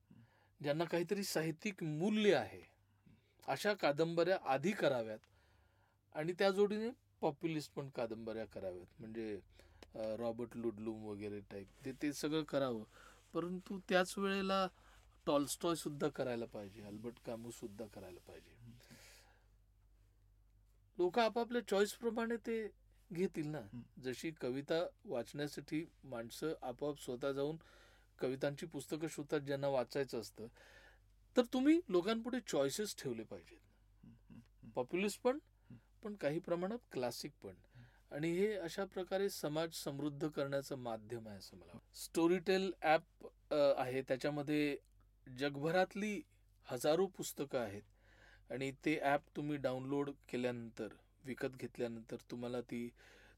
ज्यांना 0.60 0.84
काहीतरी 0.84 1.24
साहित्यिक 1.24 1.82
मूल्य 1.82 2.34
आहे 2.34 2.62
अशा 3.48 3.72
कादंबऱ्या 3.74 4.38
आधी 4.44 4.72
कराव्यात 4.72 5.18
आणि 6.14 6.32
त्या 6.32 6.50
जोडीने 6.50 6.90
पॉप्युलिस्ट 7.20 7.72
पण 7.72 7.88
कादंबऱ्या 7.88 8.44
कराव्यात. 8.44 8.86
म्हणजे 8.98 9.40
रॉबर्ट 10.18 10.56
लुडलूम 10.56 11.04
वगैरे 11.04 11.40
टाईप 11.40 11.68
ते 11.84 11.92
ते 11.92 12.12
सगळं 12.12 12.42
करावं. 12.42 12.84
परंतु 13.34 13.78
त्याच 13.88 14.14
वेळेला 14.18 14.66
टॉलस्टॉय 15.26 15.74
सुद्धा 15.74 16.08
करायला 16.08 16.44
पाहिजे 16.44 16.82
अल्बर्ट 16.82 17.18
कामू 17.26 17.50
सुद्धा 17.50 17.86
करायला 17.86 18.20
पाहिजे. 18.26 18.60
लोक 20.98 21.18
आपापल्या 21.18 21.66
चॉईस 21.68 21.92
प्रमाणे 21.92 22.36
ते 22.36 22.66
घेतील 23.10 23.46
ना. 23.46 23.60
जशी 24.04 24.30
कविता 24.30 24.82
वाचण्यासाठी 25.04 25.84
माणसं 26.04 26.52
आपोआप 26.62 27.00
स्वतः 27.00 27.32
जाऊन 27.32 27.56
कवितांची 28.18 28.66
पुस्तकं 28.66 29.08
शोधतात 29.10 29.40
ज्यांना 29.40 29.68
वाचायचं 29.68 30.20
असतं. 30.20 30.46
तर 31.36 31.42
तुम्ही 31.52 31.80
लोकांपुढे 31.88 32.40
चॉईसेस 32.46 32.94
ठेवले 32.98 33.22
पाहिजेत. 33.22 33.58
पॉप्युलिस्ट 34.74 35.20
पण 35.22 35.38
पण 36.02 36.14
काही 36.14 36.38
प्रमाणात 36.38 36.78
क्लासिक 36.92 37.32
पण. 37.42 37.54
आणि 38.10 38.30
हे 38.36 38.52
अशा 38.56 38.84
प्रकारे 38.84 39.28
समाज 39.30 39.74
समृद्ध 39.74 40.28
करण्याचं 40.28 40.78
माध्यम 40.78 41.28
आहे 41.28 41.38
असं 41.38 41.56
मला 41.56 41.78
स्टोरीटेल 41.94 42.70
ॲप 42.80 43.26
आहे. 43.52 44.02
त्याच्यामध्ये 44.02 44.76
जगभरातली 45.26 46.20
हजारो 46.66 47.06
पुस्तकं 47.16 47.58
आहेत. 47.58 47.82
आणि 48.50 48.70
ते 48.84 48.98
ॲप 49.02 49.28
तुम्ही 49.36 49.56
डाउनलोड 49.56 50.10
केल्यानंतर 50.28 50.94
विकत 51.24 51.56
घेतल्यानंतर 51.56 52.16
तुम्हाला 52.30 52.60
ती 52.60 52.88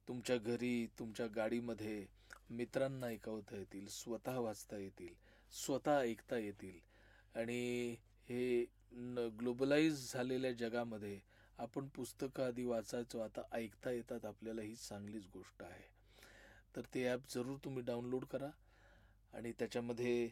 तुमच्या 0.09 0.37
घरी 0.37 0.87
तुमच्या 0.99 1.27
गाडीमध्ये 1.27 2.05
मित्रांना 2.51 3.07
ऐकवता 3.07 3.57
येतील 3.57 3.87
स्वतः 3.91 4.39
वाचता 4.39 4.77
येतील 4.79 5.15
स्वतः 5.53 5.99
ऐकता 5.99 6.39
येतील. 6.39 6.79
आणि 7.35 7.97
हे 8.29 8.65
ग्लोबलाइज 9.39 10.13
झालेल्या 10.13 10.53
जगामध्ये 10.53 11.19
आपण 11.59 11.89
पुस्तकं 11.89 12.47
आधी 12.47 12.65
वाचायचो 12.65 13.19
आता 13.21 13.43
ऐकता 13.53 13.91
येतात 13.91 14.25
आपल्याला 14.25 14.63
ही 14.63 14.75
चांगलीच 14.77 15.27
गोष्ट 15.35 15.63
आहे. 15.63 15.83
तर 16.77 16.83
ते 16.95 17.05
ॲप 17.09 17.33
जरूर 17.35 17.59
तुम्ही 17.65 17.83
डाउनलोड 17.83 18.25
करा. 18.25 18.51
आणि 19.33 19.53
त्याच्यामध्ये 19.59 20.31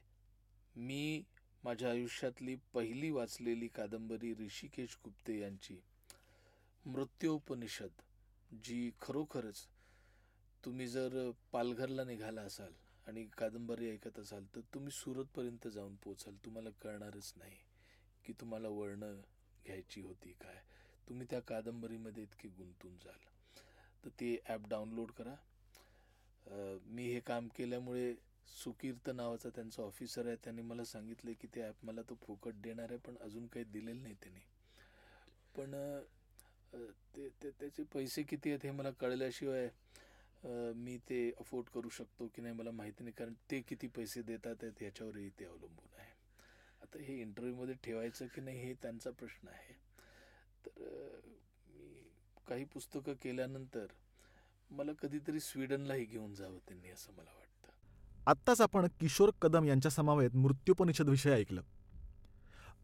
मी 0.76 1.22
माझ्या 1.64 1.90
आयुष्यातली 1.90 2.54
पहिली 2.74 3.10
वाचलेली 3.10 3.66
कादंबरी 3.68 4.32
ऋषिकेश 4.34 4.96
गुप्ते 5.04 5.38
यांची. 5.40 5.78
मृत्योपनिषद 6.84 8.00
जी 8.64 8.90
खरोखरच 9.00 9.66
तुम्ही 10.64 10.86
जर 10.86 11.30
पालघरला 11.52 12.04
निघाला 12.04 12.40
असाल 12.40 12.72
आणि 13.06 13.24
कादंबरी 13.38 13.90
ऐकत 13.90 14.18
असाल 14.18 14.44
तर 14.54 14.60
तुम्ही 14.74 14.90
सुरतपर्यंत 14.92 15.68
जाऊन 15.68 15.94
पोचाल 15.96 16.34
तुम्हाला 16.44 16.70
कळणारच 16.82 17.32
नाही 17.36 17.56
की 18.24 18.32
तुम्हाला 18.32 18.68
वळणं 18.68 19.20
घ्यायची 19.66 20.00
होती 20.00 20.32
काय. 20.32 20.60
तुम्ही 21.08 21.26
त्या 21.30 21.40
कादंबरीमध्ये 21.40 22.22
इतके 22.22 22.48
गुंतून 22.48 22.96
जाल. 22.96 23.18
तर 24.04 24.10
ते 24.20 24.36
ॲप 24.46 24.68
डाउनलोड 24.68 25.10
करा. 25.10 25.34
मी 26.86 27.12
हे 27.12 27.20
काम 27.20 27.48
केल्यामुळे 27.48 28.12
सुकीर्त 28.46 29.08
नावाचा 29.10 29.48
त्यांचा 29.54 29.82
ऑफिसर 29.82 30.26
आहे. 30.26 30.36
त्यांनी 30.44 30.62
मला 30.62 30.84
सांगितलं 30.84 31.32
की 31.40 31.48
ते 31.54 31.62
ॲप 31.62 31.84
मला 31.84 32.02
तो 32.08 32.14
फुकट 32.22 32.60
देणार 32.62 32.90
आहे 32.90 32.98
पण 33.06 33.16
अजून 33.24 33.46
काही 33.46 33.64
दिलेलं 33.64 34.02
नाही 34.02 34.14
त्यांनी. 34.22 34.40
पण 35.54 35.74
ते 37.16 37.28
ते 37.42 37.50
त्याचे 37.60 37.82
पैसे 37.92 38.22
किती 38.22 38.50
आहेत 38.50 38.64
हे 38.64 38.70
मला 38.70 38.90
कळल्याशिवाय 39.00 39.68
मी 40.76 40.96
ते 41.08 41.18
अफोर्ड 41.40 41.68
करू 41.74 41.88
शकतो 41.88 42.26
की 42.34 42.42
नाही 42.42 42.54
मला 42.54 42.70
माहिती 42.70 43.04
नाही. 43.04 43.12
कारण 43.18 43.34
ते 43.50 43.60
किती 43.68 43.86
पैसे 43.96 44.22
देतात 44.22 44.62
आहेत 44.62 44.80
ह्याच्यावरही 44.80 45.28
ते 45.38 45.44
अवलंबून 45.44 45.98
आहे. 45.98 46.10
आता 46.82 46.98
हे 47.02 47.20
इंटरव्ह्यूमध्ये 47.20 47.74
ठेवायचं 47.84 48.26
की 48.34 48.40
नाही 48.40 48.60
हे 48.60 48.72
त्यांचा 48.82 49.10
प्रश्न 49.10 49.48
आहे. 49.48 49.74
तर 50.64 51.20
मी 51.68 51.92
काही 52.46 52.64
पुस्तकं 52.72 53.14
केल्यानंतर 53.22 53.86
मला 54.70 54.92
कधीतरी 55.02 55.40
स्वीडनलाही 55.40 56.04
घेऊन 56.04 56.34
जावं 56.34 56.58
त्यांनी 56.68 56.90
असं 56.90 57.12
मला 57.12 57.30
वाटतं. 57.30 57.41
आत्ताच 58.26 58.60
आपण 58.60 58.86
किशोर 59.00 59.30
कदम 59.42 59.64
यांच्या 59.64 59.90
समावेत 59.90 60.34
मृत्यूपनिषद 60.34 61.08
विषय 61.08 61.30
ऐकलं. 61.30 61.62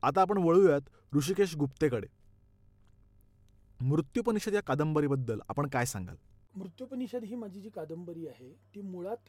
आता 0.02 0.20
आपण 0.20 0.38
वळूयात 0.38 0.80
ऋषिकेश 1.14 1.56
गुप्तेकडे. 1.56 2.06
मृत्युपनिषद 3.80 4.54
या 4.54 4.62
कादंबरीबद्दल 4.62 5.40
आपण 5.48 5.68
काय 5.68 5.84
सांगाल? 5.84 6.16
मृत्युपनिषद 6.54 7.24
ही 7.24 7.34
माझी 7.34 7.60
जी 7.60 7.70
कादंबरी 7.70 8.26
आहे 8.26 8.52
ती 8.74 8.80
मुळात 8.80 9.28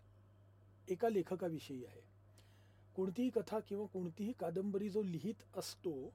एका 0.88 1.10
लेखकाविषयी 1.10 1.86
आहे. 1.86 2.02
कोणतीही 2.96 3.30
कथा 3.30 3.60
किंवा 3.60 3.86
कोणतीही 3.86 4.32
कादंबरी 4.32 4.90
जो 4.90 5.04
लिहित 5.04 5.58
असतो 5.58 6.14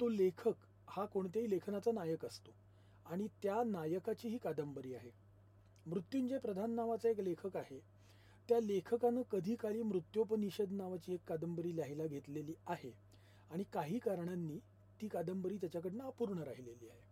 तो 0.00 0.08
लेखक 0.08 0.54
हा 0.88 1.04
कोणत्याही 1.04 1.50
लेखनाचा 1.50 1.92
नायक 1.92 2.24
असतो 2.24 2.50
आणि 3.06 3.26
त्या 3.42 3.62
नायकाची 3.66 4.28
ही 4.28 4.38
कादंबरी 4.38 4.94
आहे. 4.94 5.10
मृत्युंजय 5.86 6.38
प्रधान 6.38 6.70
नावाचा 6.70 7.08
एक 7.08 7.20
लेखक 7.20 7.56
आहे. 7.56 7.97
त्या 8.48 8.58
लेखकानं 8.60 9.22
कधी 9.30 9.54
काळी 9.54 9.82
मृत्योपनिषद 9.82 10.72
नावाची 10.72 11.14
एक 11.14 11.20
कादंबरी 11.28 11.74
लिहायला 11.76 12.06
घेतलेली 12.06 12.54
आहे. 12.66 12.90
आणि 13.50 13.64
काही 13.72 13.98
कारणांनी 13.98 14.58
ती 15.00 15.08
कादंबरी 15.08 15.56
त्याच्याकडनं 15.56 16.04
अपूर्ण 16.04 16.42
राहिलेली 16.42 16.88
आहे. 16.88 17.06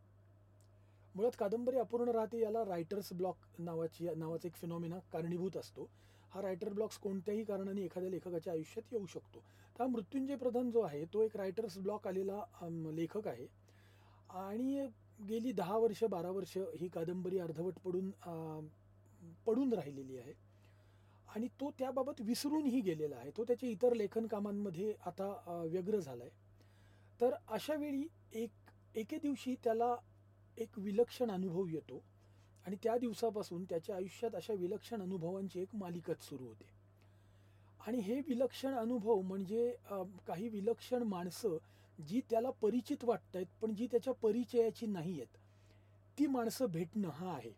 मुळात 1.14 1.36
कादंबरी 1.38 1.76
अपूर्ण 1.78 2.08
राहते 2.08 2.40
याला 2.40 2.64
रायटर्स 2.64 3.12
ब्लॉक 3.12 3.36
नावाची 3.58 4.08
नावाचा 4.16 4.48
एक 4.48 4.54
फिनॉमिना 4.54 4.98
कारणीभूत 5.12 5.56
असतो. 5.56 5.88
हा 6.30 6.42
रायटर 6.42 6.68
ब्लॉक्स 6.68 6.98
कोणत्याही 6.98 7.44
कारणाने 7.44 7.82
एखाद्या 7.82 8.10
लेखकाच्या 8.10 8.52
आयुष्यात 8.52 8.92
येऊ 8.92 9.06
शकतो. 9.06 9.38
तर 9.76 9.82
हा 9.82 9.86
मृत्युंजय 9.86 10.36
प्रधान 10.36 10.70
जो 10.70 10.80
आहे 10.80 11.04
तो 11.14 11.22
एक 11.22 11.36
रायटर्स 11.36 11.78
ब्लॉक 11.78 12.06
आलेला 12.08 12.42
लेखक 12.94 13.28
आहे. 13.28 13.46
आणि 14.30 14.86
गेली 15.28 15.52
दहा 15.52 15.76
वर्ष 15.78 16.02
बारा 16.04 16.30
वर्ष 16.30 16.56
ही 16.80 16.88
कादंबरी 16.88 17.38
अर्धवट 17.38 17.78
पडून 17.84 18.10
पडून 19.46 19.72
राहिलेली 19.72 20.18
आहे. 20.18 20.32
आणि 21.28 21.48
तो 21.60 21.70
त्याबाबत 21.78 22.20
विसरूनही 22.20 22.80
गेलेला 22.80 23.16
आहे. 23.16 23.30
तो 23.30 23.44
त्याच्या 23.44 23.68
इतर 23.68 23.94
लेखन 23.94 24.26
कामांमध्ये 24.26 24.92
आता 25.06 25.32
व्यग्र 25.70 25.98
झाला 25.98 26.24
आहे 26.24 26.44
तर 27.20 27.34
अशा 27.48 27.74
वेळी 27.74 28.06
एक 28.34 28.50
एके 28.94 29.18
दिवशी 29.18 29.54
त्याला 29.64 29.94
एक 30.58 30.78
विलक्षण 30.78 31.30
अनुभव 31.30 31.66
येतो 31.68 32.02
आणि 32.66 32.76
त्या 32.82 32.96
दिवसापासून 32.98 33.64
त्याच्या 33.64 33.96
आयुष्यात 33.96 34.34
अशा 34.34 34.54
विलक्षण 34.54 35.02
अनुभवांची 35.02 35.60
एक 35.60 35.74
मालिकाच 35.74 36.22
सुरू 36.22 36.44
होते. 36.44 36.64
आणि 37.80 37.98
हे 37.98 38.20
विलक्षण 38.28 38.74
अनुभव 38.74 39.20
म्हणजे 39.20 39.70
काही 40.26 40.48
विलक्षण 40.48 41.02
माणसं 41.02 41.56
जी 41.98 42.20
त्याला 42.30 42.50
परिचित 42.62 43.04
वाटत 43.04 43.36
आहेत 43.36 43.46
पण 43.60 43.74
जी 43.74 43.86
त्याच्या 43.86 44.12
परिचयाची 44.14 44.86
नाही 44.86 45.12
आहेत 45.12 45.36
ती 46.18 46.26
माणसं 46.26 46.66
भेटणं 46.66 47.08
हा 47.08 47.32
आहे. 47.32 47.52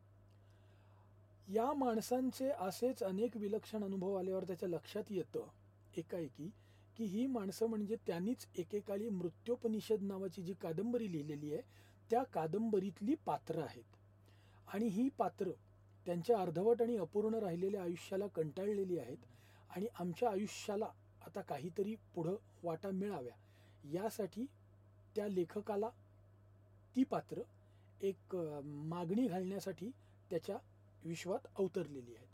या 1.48 1.72
माणसांचे 1.74 2.50
असेच 2.50 3.02
अनेक 3.02 3.36
विलक्षण 3.36 3.84
अनुभव 3.84 4.14
आल्यावर 4.14 4.44
त्याच्या 4.44 4.68
लक्षात 4.68 5.10
येतं 5.10 5.46
एकाएकी 5.96 6.50
की 6.96 7.04
ही 7.04 7.26
माणसं 7.26 7.66
म्हणजे 7.66 7.96
त्यांनीच 8.06 8.46
एकेकाळी 8.58 9.08
मृत्योपनिषद 9.08 10.02
नावाची 10.02 10.42
जी 10.42 10.54
कादंबरी 10.54 11.10
लिहिलेली 11.12 11.52
आहे 11.54 11.62
त्या 12.10 12.22
कादंबरीतली 12.24 13.14
पात्र 13.26 13.62
आहेत. 13.62 13.84
आणि 14.68 14.86
ही 14.86 15.08
पात्रं 15.08 15.50
त्यांच्या 16.06 16.38
अर्धवट 16.38 16.82
आणि 16.82 16.96
अपूर्ण 16.96 17.34
राहिलेल्या 17.34 17.82
आयुष्याला 17.82 18.26
कंटाळलेली 18.26 18.98
आहेत 18.98 19.26
आणि 19.70 19.86
आमच्या 19.94 20.30
आयुष्याला 20.30 20.88
आता 21.26 21.40
काहीतरी 21.40 21.94
पुढं 22.14 22.36
वाटा 22.62 22.90
मिळाव्या. 22.90 23.34
यासाठी 23.92 24.46
त्या 25.16 25.28
लेखकाला 25.28 25.88
ती 26.96 27.04
पात्र 27.04 27.42
एक 28.00 28.36
मागणी 28.64 29.26
घालण्यासाठी 29.26 29.90
त्याच्या 30.30 30.56
विश्वात 31.04 31.46
अवतरलेली 31.58 32.14
आहेत. 32.14 32.26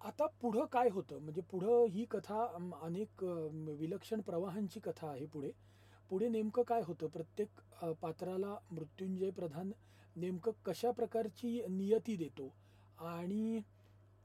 आता 0.00 0.26
पुढं 0.40 0.64
काय 0.64 0.88
होतं? 0.90 1.18
म्हणजे 1.18 1.40
पुढं 1.50 1.84
ही 1.90 2.04
कथा 2.10 2.44
अनेक 2.82 3.24
विलक्षण 3.78 4.20
प्रवाहांची 4.20 4.80
कथा 4.80 5.08
आहे 5.10 5.26
पुढे. 5.26 5.50
पुढे 6.10 6.28
नेमकं 6.28 6.62
काय 6.62 6.82
होतं? 6.84 7.06
प्रत्येक 7.06 7.60
पात्राला 8.02 8.56
मृत्युंजय 8.70 9.30
प्रधान 9.30 9.70
नेमकं 10.16 10.52
कशा 10.66 10.90
प्रकारची 10.90 11.60
नियती 11.68 12.16
देतो? 12.16 12.52
आणि 12.98 13.60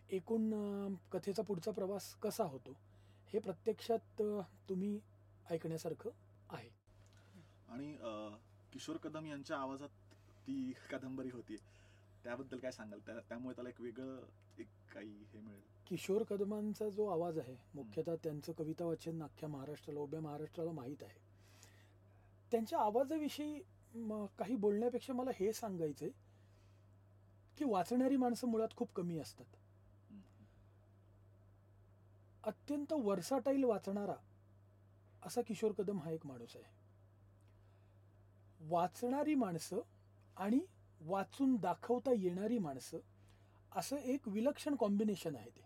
एकूण 0.09 0.95
कथेचा 1.11 1.43
पुढचा 1.43 1.71
प्रवास 1.71 2.13
कसा 2.15 2.43
होतो? 2.43 2.77
हे 3.33 3.39
प्रत्यक्षात 3.39 4.21
तुम्ही 4.69 4.99
ऐकण्यासारखं 5.51 6.09
आहे. 6.49 6.69
आणि 7.69 7.95
किशोर 8.73 8.97
कदम 8.97 9.25
यांच्या 9.25 9.57
आवाजात 9.57 9.89
ती 10.47 10.71
कादंबरी 10.91 11.29
होती. 11.33 11.55
त्याबद्दल 12.25 12.59
काय 12.59 12.71
सांगाल? 12.71 12.99
त्या 12.99 13.19
त्यामुळे 13.19 13.55
त्याला 13.55 13.69
एक 13.69 13.81
वेगळं 13.81 14.25
एक 14.59 14.67
काही 14.93 15.09
हे 15.33 15.39
मिळेल. 15.39 15.61
किशोर 15.87 16.23
कदमांचा 16.23 16.89
जो 16.89 17.05
आवाज 17.05 17.37
आहे 17.39 17.55
मुख्यतः 17.73 18.15
त्यांचं 18.23 18.53
कविता 18.53 18.85
वाचन 18.85 19.23
अख्ख्या 19.23 19.49
महाराष्ट्राला 19.49 19.99
उभ्या 19.99 20.21
महाराष्ट्राला 20.21 20.71
माहीत 20.71 21.03
आहे. 21.03 21.19
त्यांच्या 22.51 22.79
आवाजाविषयी 22.79 23.59
काही 24.39 24.55
बोलण्यापेक्षा 24.55 25.13
मला 25.13 25.31
हे 25.35 25.51
सांगायचंय 25.53 26.09
की 27.57 27.65
वाचणारी 27.65 28.15
माणसं 28.17 28.47
मुळात 28.47 28.75
खूप 28.75 28.93
कमी 28.95 29.17
असतात. 29.19 29.45
अत्यंत 32.43 32.93
वर्साटाईल 32.93 33.63
वाचणारा 33.63 34.15
असा 35.23 35.41
किशोर 35.41 35.71
कदम 35.71 35.99
हा 35.99 36.11
एक 36.11 36.25
माणूस 36.25 36.55
आहे. 36.55 36.73
वाचणारी 38.69 39.35
माणसं 39.35 39.79
आणि 40.37 40.59
वाचून 41.01 41.55
दाखवता 41.55 42.11
येणारी 42.13 42.57
माणसं 42.57 42.99
असं 43.71 43.95
एक 43.97 44.27
विलक्षण 44.27 44.75
कॉम्बिनेशन 44.75 45.35
आहे 45.35 45.49
ते. 45.49 45.63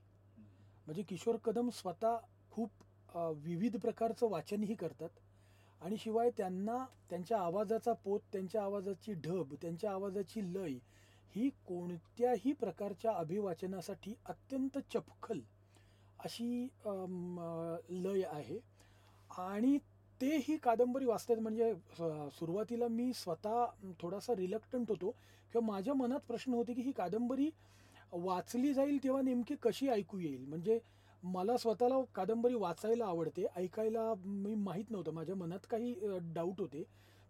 म्हणजे 0.86 1.04
किशोर 1.04 1.36
कदम 1.44 1.70
स्वतः 1.70 2.18
खूप 2.52 3.16
विविध 3.38 3.78
प्रकारचं 3.78 4.30
वाचनही 4.30 4.76
करतात. 4.76 5.10
आणि 5.82 5.98
शिवाय 5.98 6.30
त्यांना 6.38 6.78
त्यांच्या 7.10 7.40
आवाजाचा 7.40 7.94
पोत 7.94 8.20
त्यांच्या 8.34 8.64
आवाजाची 8.64 9.14
ढब 9.24 9.54
त्यांच्या 9.62 9.92
आवाजाची 9.92 10.42
लय 10.54 10.78
ही 11.36 11.50
कोणत्याही 11.68 12.52
प्रकारच्या 12.54 13.12
अभिवाचनासाठी 13.12 14.14
अत्यंत 14.26 14.78
चपखल 14.94 15.40
अशी 16.20 16.68
लय 18.04 18.24
आहे. 18.24 18.60
आणि 19.30 19.78
ते 20.22 20.36
ही 20.48 20.58
कादंबरी 20.64 21.06
वाचतात. 21.06 21.38
म्हणजे 21.40 21.74
सुरुवातीला 22.40 22.88
मी 22.88 23.12
स्वतः 23.16 23.66
थोडासा 24.02 24.36
रिलक्टंट 24.36 24.90
होतो. 24.90 25.12
किंवा 25.54 25.66
माझ्या 25.68 25.94
मनात 25.94 26.20
प्रश्न 26.28 26.54
होते 26.54 26.74
की 26.74 26.82
ही 26.82 26.92
कादंबरी 26.92 27.50
वाचली 28.14 28.74
जाईल 28.74 28.98
तेव्हा 29.04 29.22
नेमकी 29.22 29.56
कशी 29.64 29.88
ऐकू 29.90 30.20
येईल? 30.20 30.46
म्हणजे 30.48 30.80
मला 31.24 31.56
स्वतःला 31.58 32.02
कादंबरी 32.16 32.56
वाचायला 32.56 33.06
आवडते. 33.06 33.46
ऐकायला 33.56 34.14
मी 34.26 34.54
माहीत 34.56 34.92
नव्हतं. 34.92 35.12
माझ्या 35.14 35.36
मनात 35.36 35.66
काही 35.70 35.94
डाऊट 36.34 36.60
होते. 36.62 36.84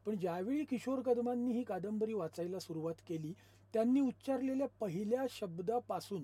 पण 0.06 0.18
ज्यावेळी 0.18 0.64
किशोर 0.66 1.00
कदमांनी 1.06 1.52
ही 1.54 1.64
कादंबरी 1.64 2.14
वाचायला 2.14 2.60
सुरुवात 2.60 3.02
केली 3.08 3.34
त्यांनी 3.74 4.00
उच्चारलेल्या 4.02 4.68
पहिल्या 4.80 5.26
शब्दापासून 5.30 6.24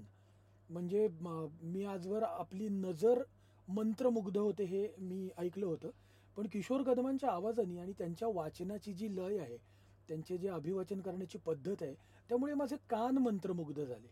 म्हणजे 0.69 1.08
मी 1.21 1.84
आजवर 1.86 2.23
आपली 2.23 2.67
नजर 2.69 3.21
मंत्रमुग्ध 3.67 4.38
होते 4.38 4.63
हे 4.63 4.88
मी 4.99 5.30
ऐकलं 5.38 5.65
होतं. 5.65 5.89
पण 6.38 6.48
किशोर 6.48 6.82
कदमांच्या 6.84 7.30
आवाजाने 7.30 7.80
आणि 7.80 7.93
त्यांच्या 7.98 8.28
वाचनाची 8.28 8.93
जी 8.93 9.15
लय 9.15 9.38
आहे 9.39 9.58
त्यांचे 10.10 10.38
जे 10.38 10.48
अभिवाचन 10.48 11.02
करण्याची 11.02 11.38
पद्धत 11.38 11.82
आहे 11.82 11.93
त्यामुळे 12.30 12.54
माझे 12.54 12.76
कान 12.89 13.17
मंत्रमुग्ध 13.17 13.84
झाले. 13.84 14.08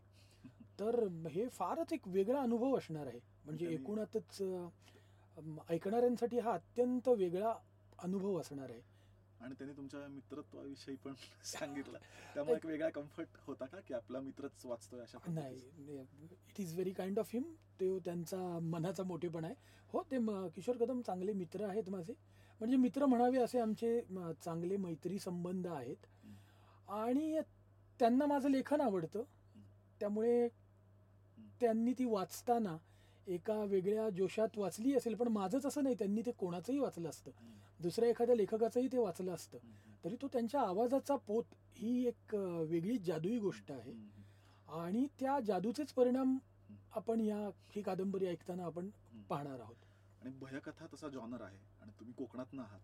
तर 0.80 1.08
हे 1.28 1.48
फारच 1.48 1.94
एक 1.94 2.08
वेगळा 2.08 2.42
अनुभव 2.42 2.78
असणार 2.78 3.08
आहे. 3.08 3.20
म्हणजे 3.46 3.74
एकूणातच 3.74 4.42
ऐकणाऱ्यांसाठी 5.70 6.40
हा 6.40 6.54
अत्यंत 6.54 7.08
वेगळा 7.10 7.54
अनुभव 8.00 8.40
असणार 8.40 8.70
आहे. 8.70 8.82
आणि 9.44 9.54
त्यांनी 9.54 9.76
तुमच्या 9.78 10.08
मित्रत्वाविषयी 10.08 10.96
पण 10.96 11.14
सांगितलं. 11.44 11.98
त्यामुळे 12.34 12.56
एक 12.56 12.66
वेगळा 12.66 12.90
कम्फर्ट 12.90 13.38
होता 13.48 13.66
का 13.66 13.80
की 13.80 13.94
आपला 13.94 14.20
मित्रच 14.20 14.66
वाचतोय 14.66 15.00
अशा 15.00 15.18
नाही 15.32 15.56
it 16.50 16.60
is 16.60 16.74
very 16.74 16.92
kind 16.92 17.20
of 17.20 17.30
him 17.34 17.44
ते 17.80 18.00
त्यांचा 18.00 18.38
मनाचा 18.60 19.04
मोठेपण 19.04 19.46
आहे. 19.46 19.56
हो 19.94 20.04
ते 20.12 20.18
म- 20.18 20.48
किशोर 20.48 20.78
कदम 20.78 21.02
चांगले 21.02 21.34
मित्र 21.34 21.64
आहेत 21.64 21.90
माझे. 21.90 22.14
म्हणजे 22.60 22.78
मित्र 22.78 23.06
म्हणावे 23.06 23.38
असे 23.38 23.60
आमचे 23.60 24.02
चांगले 24.46 24.78
मैत्री 24.78 25.20
संबंध 25.20 25.68
आहेत. 25.68 26.06
आणि 26.90 27.40
त्यांना 28.00 28.26
माझं 28.26 28.50
लेखन 28.50 28.82
आवडतं. 28.82 29.24
त्यामुळे 30.00 30.48
त्यांनी 31.62 31.94
ती 31.94 32.06
वाचताना 32.06 32.78
एका 33.28 33.64
वेगळ्या 33.64 34.10
जोशात 34.10 34.58
वाचली 34.58 34.96
असेल 34.96 35.16
पण 35.16 35.28
माझंच 35.28 35.66
असं 35.66 35.84
नाही 35.84 35.96
त्यांनी 36.00 36.22
ते 36.22 36.32
कोणाचंही 36.32 36.80
वाचलं 36.80 37.10
असतं. 37.10 37.32
दुसऱ्या 37.80 38.10
एखाद्या 38.10 38.36
लेखकाचंही 38.36 38.88
ते 38.88 38.98
वाचलं 38.98 39.34
असतं. 39.34 39.58
तरी 40.06 40.16
तो 40.22 40.28
त्यांच्या 40.28 40.62
आवाजाचा 40.62 41.16
पोत 41.16 41.44
ही 41.78 42.08
एक 42.08 42.36
वेगळी 42.70 42.98
जादुई 42.98 43.40
गोष्ट 43.40 43.72
आहे. 43.72 43.94
आणि 44.68 45.08
त्या 45.20 45.40
जादूचेच 45.40 45.94
परिणाम 45.94 46.38
आपण 46.92 47.20
या 47.20 47.50
ही 47.76 47.82
कादंबरी 47.82 48.28
ऐकताना 48.28 48.66
आपण 48.66 48.90
पाहणार 49.30 49.60
आहोत. 49.60 49.76
आणि 50.22 50.32
भयकथा 50.32 50.86
तसा 50.94 51.08
जॉनर 51.08 51.42
आहे 51.42 51.58
आणि 51.82 51.92
तुम्ही 52.00 52.14
कोकणात 52.14 52.60
आहात. 52.60 52.80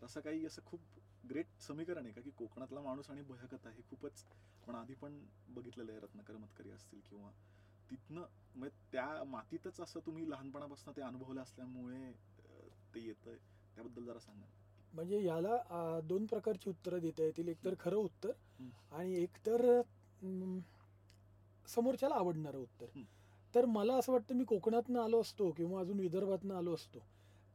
तर 0.00 0.06
असं 0.06 0.20
काही 0.20 0.46
असं 0.46 0.62
खूप 0.64 0.80
ग्रेट 1.30 1.46
समीकरण 1.60 2.04
आहे 2.04 2.14
का 2.14 2.20
की 2.20 2.30
कोकणातला 2.30 2.80
माणूस 2.80 3.10
आणि 3.10 3.22
भयकथा 3.22 3.70
हे 3.70 3.82
खूपच 3.90 4.24
आपण 4.62 4.74
आधी 4.74 4.94
पण 4.94 5.20
बघितलेलं 5.48 5.92
आहे 5.92 6.00
रत्नाकर 6.00 6.36
मतकरी 6.36 6.70
असतील 6.70 7.00
किंवा 7.00 7.30
तिथनं 7.90 8.24
म्हणजे 8.54 8.76
त्या 8.92 9.24
मातीतच 9.26 9.80
असं 9.80 10.00
तुम्ही 10.06 10.28
लहानपणापासून 10.30 10.96
ते 10.96 11.02
अनुभवलं 11.02 11.40
असल्यामुळे 11.40 12.12
ते 12.94 13.00
येतंय. 13.00 13.36
त्याबद्दल 13.74 14.04
जरा 14.04 14.18
सांगा. 14.18 14.46
म्हणजे 14.92 15.22
याला 15.24 16.00
दोन 16.04 16.26
प्रकारची 16.26 16.70
उत्तरं 16.70 16.98
देता 16.98 17.22
येतील. 17.22 17.48
एकतर 17.48 17.74
खरं 17.80 17.96
उत्तर. 17.96 18.30
आणि 18.92 19.14
एकतर 19.14 19.64
अम, 20.22 20.58
समोरच्याला 21.68 22.14
आवडणारं 22.14 22.58
उत्तर. 22.58 23.00
तर 23.54 23.64
मला 23.64 23.94
असं 23.94 24.12
वाटतं 24.12 24.34
मी 24.34 24.44
कोकणातनं 24.44 25.00
आलो 25.00 25.20
असतो 25.20 25.50
किंवा 25.50 25.80
अजून 25.80 26.00
विदर्भातनं 26.00 26.54
आलो 26.54 26.74
असतो 26.74 26.98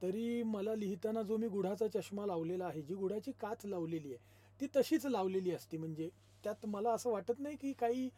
तरी 0.02 0.42
मला 0.44 0.74
लिहिताना 0.76 1.22
जो 1.22 1.38
मी 1.38 1.48
गुढाचा 1.48 1.88
चष्मा 1.88 2.26
लावलेला 2.26 2.66
आहे 2.66 2.82
जी 2.82 2.94
गुढाची 2.94 3.32
काच 3.32 3.66
लावलेली 3.66 4.14
आहे 4.14 4.34
ती 4.60 4.68
तशीच 4.76 5.06
लावलेली 5.06 5.52
असते. 5.52 5.78
म्हणजे 5.78 6.10
त्यात 6.44 6.66
मला 6.66 6.92
असं 6.92 7.10
वाटत 7.12 7.40
नाही 7.40 7.56
की 7.56 7.72
काही 7.74 8.10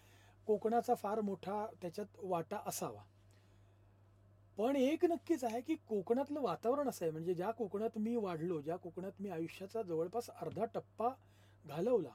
कोकणाचा 0.48 0.94
फार 0.94 1.22
मोठा 1.22 1.66
त्याच्यात 1.82 2.18
वाटा 2.18 2.58
असावा. 2.66 3.04
पण 4.58 4.76
एक 4.76 5.04
नक्कीच 5.06 5.44
आहे 5.44 5.60
की 5.62 5.76
कोकणातलं 5.88 6.42
वातावरण 6.42 6.88
असं 6.90 7.06
आहे 7.06 7.12
म्हणजे 7.12 7.34
ज्या 7.34 7.50
कोकणात 7.52 7.98
मी 7.98 8.16
वाढलो 8.16 8.60
ज्या 8.62 8.76
कोकणात 8.76 9.22
मी 9.22 9.30
आयुष्याचा 9.30 9.82
जवळपास 9.82 10.30
अर्धा 10.32 10.66
टप्पा 10.66 11.10
घालवला 11.66 12.10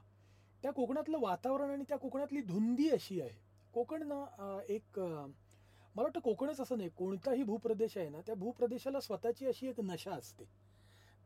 त्या 0.63 0.73
कोकणातलं 0.73 1.19
वातावरण 1.21 1.71
आणि 1.71 1.85
त्या 1.89 1.99
कोकणातली 1.99 2.41
धुंदी 2.41 2.89
अशी 2.91 3.21
आहे. 3.21 3.41
कोकण 3.75 4.03
ना 4.09 4.59
एक 4.69 4.99
मला 4.99 6.03
वाटतं 6.03 6.21
कोकणच 6.21 6.61
असं 6.61 6.79
नाही 6.79 6.89
कोणताही 6.89 7.43
भूप्रदेश 7.43 7.97
आहे 7.99 8.09
ना 8.09 8.21
त्या 8.27 8.35
भूप्रदेशाला 8.35 9.01
स्वतःची 9.01 9.47
अशी 9.47 9.69
एक 9.69 9.81
नशा 9.81 10.13
असते. 10.13 10.45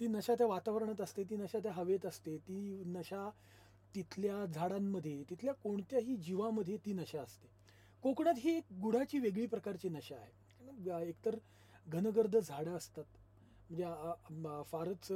ती 0.00 0.06
नशा 0.06 0.34
त्या 0.34 0.46
वातावरणात 0.46 1.00
असते 1.00 1.24
ती 1.24 1.36
नशा 1.36 1.58
त्या 1.58 1.72
हवेत 1.72 2.06
असते 2.06 2.36
ती 2.38 2.82
नशा 2.86 3.28
तिथल्या 3.96 4.44
झाडांमध्ये 4.46 5.22
तिथल्या 5.30 5.52
कोणत्याही 5.54 6.16
जीवामध्ये 6.16 6.76
ती 6.76 6.92
नशा 6.92 7.20
असते. 7.20 7.48
कोकणात 8.02 8.34
ही 8.38 8.56
एक 8.56 8.72
गुढाची 8.82 9.18
वेगळी 9.18 9.46
प्रकारची 9.46 9.88
नशा 9.88 10.16
आहे. 10.16 10.32
कारण 10.60 11.02
एकतर 11.02 11.36
घनगर्द 11.86 12.36
झाडं 12.36 12.76
असतात. 12.76 13.04
म्हणजे 13.70 14.62
फारच 14.70 15.12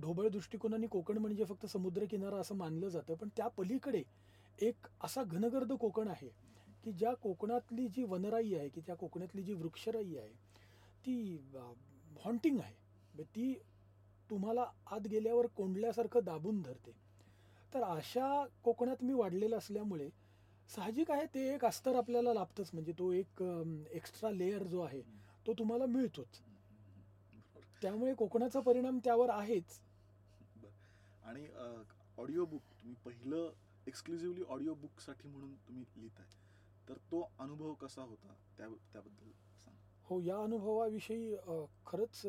ढोबळ 0.00 0.28
दृष्टिकोनाने 0.28 0.86
कोकण 0.86 1.18
म्हणजे 1.18 1.44
फक्त 1.44 1.66
समुद्रकिनारा 1.66 2.36
असं 2.36 2.54
मानलं 2.54 2.88
जातं. 2.88 3.14
पण 3.14 3.28
त्या 3.36 3.46
पलीकडे 3.48 4.02
एक 4.58 4.86
असा 5.04 5.22
घनगर्द 5.22 5.72
कोकण 5.72 6.08
आहे 6.08 6.28
की 6.84 6.92
ज्या 6.92 7.12
कोकणातली 7.14 7.86
जी 7.88 8.02
वनराई 8.04 8.54
आहे 8.54 8.68
की 8.68 8.80
त्या 8.80 8.94
कोकणातली 8.96 9.42
जी 9.42 9.54
वृक्षराई 9.54 10.16
आहे 10.16 10.32
ती 11.06 11.16
हॉन्टिंग 12.20 12.60
आहे. 12.60 12.74
म्हणजे 13.14 13.24
ती 13.24 13.52
तुम्हाला 14.30 14.64
आत 14.86 15.06
गेल्यावर 15.10 15.46
कोंडल्यासारखं 15.46 16.24
दाबून 16.24 16.60
धरते. 16.62 16.92
तर 17.72 17.82
अशा 17.82 18.44
कोकणात 18.64 19.02
मी 19.04 19.12
वाढलेलं 19.14 19.56
असल्यामुळे 19.58 20.08
साहजिक 20.70 21.10
आहे 21.10 21.26
ते 21.34 21.46
एक 21.54 21.64
अस्तर 21.64 21.96
आपल्याला 21.96 22.32
लाभतंच. 22.34 22.70
म्हणजे 22.72 22.92
तो 22.92 23.10
एक 23.12 23.42
एक्स्ट्रा 23.42 24.30
लेअर 24.30 24.62
जो 24.64 24.80
आहे 24.80 25.02
तो 25.46 25.52
तुम्हाला 25.58 25.86
मिळतोच. 25.86 26.40
त्यामुळे 27.82 28.14
कोकणाचा 28.14 28.60
परिणाम 28.60 28.98
त्यावर 29.04 29.30
आहेच. 29.30 29.78
आणि 31.24 31.46
ऑडिओ 32.18 32.44
बुक 32.44 32.62
तुम्ही 32.72 32.94
पहिलं 33.04 33.52
एक्सक्लुझिव्हली 33.86 34.42
ऑडिओ 34.48 34.74
बुकसाठी 34.74 35.28
म्हणून 35.28 35.54
तुम्ही 35.68 35.84
लिहिताय. 35.96 36.26
तर 36.88 36.98
तो 37.10 37.20
अनुभव 37.38 37.72
कसा 37.74 38.02
होता? 38.02 38.34
त्या 38.58 38.68
त्याबद्दल 38.92 39.30
सांग. 39.64 39.76
हो 40.04 40.20
या 40.20 40.36
अनुभवाविषयी 40.42 41.36
खरंच 41.86 42.22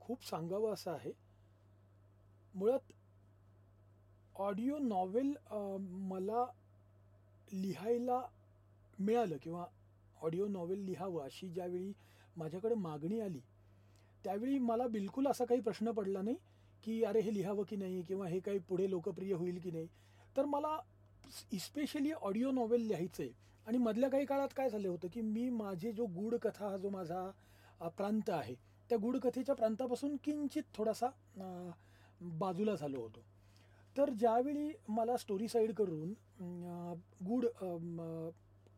खूप 0.00 0.24
सांगावं 0.24 0.72
असं 0.72 0.90
आहे. 0.90 1.12
मुळात 2.54 2.92
ऑडिओ 4.38 4.78
नॉवेल 4.78 5.32
मला 6.08 6.44
लिहायला 7.52 8.20
मिळालं 8.98 9.36
किंवा 9.42 9.64
ऑडिओ 10.22 10.46
नॉवेल 10.46 10.78
लिहावं 10.78 11.24
अशी 11.24 11.48
ज्यावेळी 11.48 11.92
माझ्याकडे 12.36 12.74
मागणी 12.74 13.20
आली 13.20 13.40
त्यावेळी 14.24 14.58
मला 14.58 14.86
बिलकुल 14.86 15.26
असा 15.26 15.44
काही 15.44 15.60
प्रश्न 15.60 15.90
पडला 15.90 16.22
नाही 16.22 16.36
की 16.84 17.02
अरे 17.04 17.20
हे 17.20 17.34
लिहावं 17.34 17.62
की 17.62 17.76
नाही 17.76 18.02
किंवा 18.02 18.28
हे 18.28 18.40
काही 18.40 18.58
पुढे 18.58 18.90
लोकप्रिय 18.90 19.32
होईल 19.34 19.58
की 19.58 19.70
नाही. 19.70 19.86
तर 20.36 20.44
मला 20.44 20.78
इस्पेशली 21.52 22.10
ऑडिओ 22.12 22.50
नॉवेल 22.50 22.80
लिहायचं 22.80 23.22
आहे 23.22 23.32
आणि 23.66 23.78
मधल्या 23.78 24.10
काही 24.10 24.24
काळात 24.26 24.48
काय 24.56 24.70
झालं 24.70 24.88
होतं 24.88 25.08
की 25.12 25.20
मी 25.20 25.48
माझे 25.50 25.92
जो 25.92 26.06
गूढ 26.06 26.34
कथा 26.34 26.68
हा 26.68 26.76
जो 26.76 26.90
माझा 26.90 27.30
प्रांत 27.88 28.30
आहे 28.30 28.54
त्या 28.90 28.98
गूढ 28.98 29.16
कथेच्या 29.16 29.54
प्रांतापासून 29.54 30.16
किंचित 30.24 30.62
थोडासा 30.74 31.08
बाजूला 32.20 32.74
झालो 32.74 33.00
होतो. 33.00 33.24
तर 33.96 34.10
ज्यावेळी 34.10 34.70
मला 34.88 35.16
स्टोरी 35.16 35.48
साईड 35.48 35.72
करून 35.74 36.12
गुड 37.26 37.46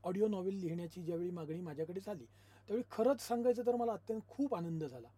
ऑडिओ 0.04 0.26
नॉवेल 0.28 0.58
लिहिण्याची 0.60 1.02
ज्यावेळी 1.02 1.30
मागणी 1.30 1.60
माझ्याकडे 1.60 2.00
झाली 2.00 2.24
त्यावेळी 2.24 2.82
खरंच 2.90 3.26
सांगायचं 3.26 3.66
तर 3.66 3.76
मला 3.76 3.92
अत्यंत 3.92 4.20
खूप 4.28 4.54
आनंद 4.54 4.84
झाला. 4.84 5.08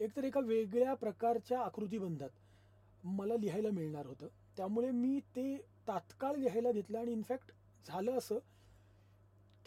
एकतर 0.00 0.24
एका 0.24 0.40
वेगळ्या 0.40 0.94
प्रकारच्या 0.94 1.60
आकृतीबंधात 1.60 3.06
मला 3.06 3.36
लिहायला 3.36 3.70
मिळणार 3.70 4.06
होतं. 4.06 4.28
त्यामुळे 4.56 4.90
मी 4.90 5.18
ते 5.36 5.56
तात्काळ 5.88 6.36
लिहायला 6.36 6.72
घेतलं 6.72 6.98
आणि 6.98 7.12
इनफॅक्ट 7.12 7.52
झालं 7.86 8.18
असं 8.18 8.38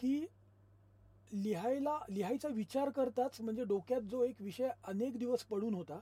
की 0.00 0.26
लिहायला 1.32 1.98
लिहायचा 2.10 2.48
विचार 2.48 2.90
करताच 2.90 3.40
म्हणजे 3.40 3.64
डोक्यात 3.64 4.02
जो 4.10 4.22
एक 4.24 4.42
विषय 4.42 4.68
अनेक 4.84 5.16
दिवस 5.18 5.44
पडून 5.44 5.74
होता 5.74 5.98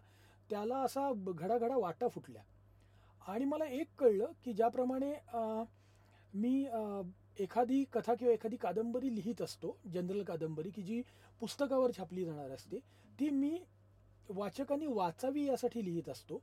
त्याला 0.50 0.78
असा 0.78 1.10
घडाघडा 1.26 1.76
वाटा 1.76 2.08
फुटल्या. 2.08 2.42
आणि 3.28 3.44
मला 3.44 3.64
एक 3.64 3.88
कळलं 3.98 4.32
की 4.44 4.52
ज्याप्रमाणे 4.52 5.12
मी 6.34 6.66
एखादी 7.38 7.84
कथा 7.92 8.14
किंवा 8.14 8.32
एखादी 8.34 8.56
कादंबरी 8.56 9.14
लिहित 9.14 9.42
असतो 9.42 9.76
जनरल 9.92 10.22
कादंबरी 10.22 10.70
की 10.70 10.82
जी 10.82 11.02
पुस्तकावर 11.40 11.90
छापली 11.96 12.24
जाणार 12.24 12.50
असते 12.50 12.78
ती 13.20 13.30
मी 13.30 13.58
वाचकांनी 14.28 14.86
वाचावी 14.86 15.44
यासाठी 15.44 15.84
लिहित 15.84 16.08
असतो. 16.08 16.40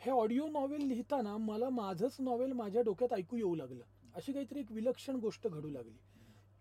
हे 0.00 0.10
ऑडिओ 0.10 0.46
नॉवेल 0.48 0.86
लिहिताना 0.88 1.36
मला 1.36 1.68
माझंच 1.70 2.16
नॉवेल 2.20 2.52
माझ्या 2.52 2.82
डोक्यात 2.82 3.12
ऐकू 3.12 3.36
येऊ 3.36 3.54
लागलं. 3.54 3.82
अशी 4.14 4.32
काहीतरी 4.32 4.60
एक 4.60 4.70
विलक्षण 4.72 5.16
गोष्ट 5.16 5.46
घडू 5.48 5.70
लागली. 5.70 5.96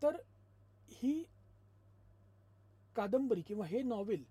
तर 0.02 0.16
ही 0.92 1.24
कादंबरी 2.96 3.42
किंवा 3.42 3.66
हे 3.66 3.82
नॉवेल 3.82 4.24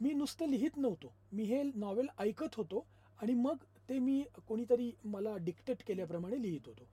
मी 0.00 0.12
नुसतं 0.12 0.48
लिहित 0.48 0.76
नव्हतो. 0.76 1.12
मी 1.32 1.42
हे 1.42 1.62
नॉवेल 1.74 2.08
ऐकत 2.18 2.54
होतो 2.56 2.86
आणि 3.22 3.34
मग 3.34 3.64
ते 3.88 3.98
मी 3.98 4.24
कोणीतरी 4.48 4.92
मला 5.04 5.36
डिक्टेट 5.36 5.76
केल्याप्रमाणे 5.86 6.42
लिहित 6.42 6.60
होतो. 6.66 6.84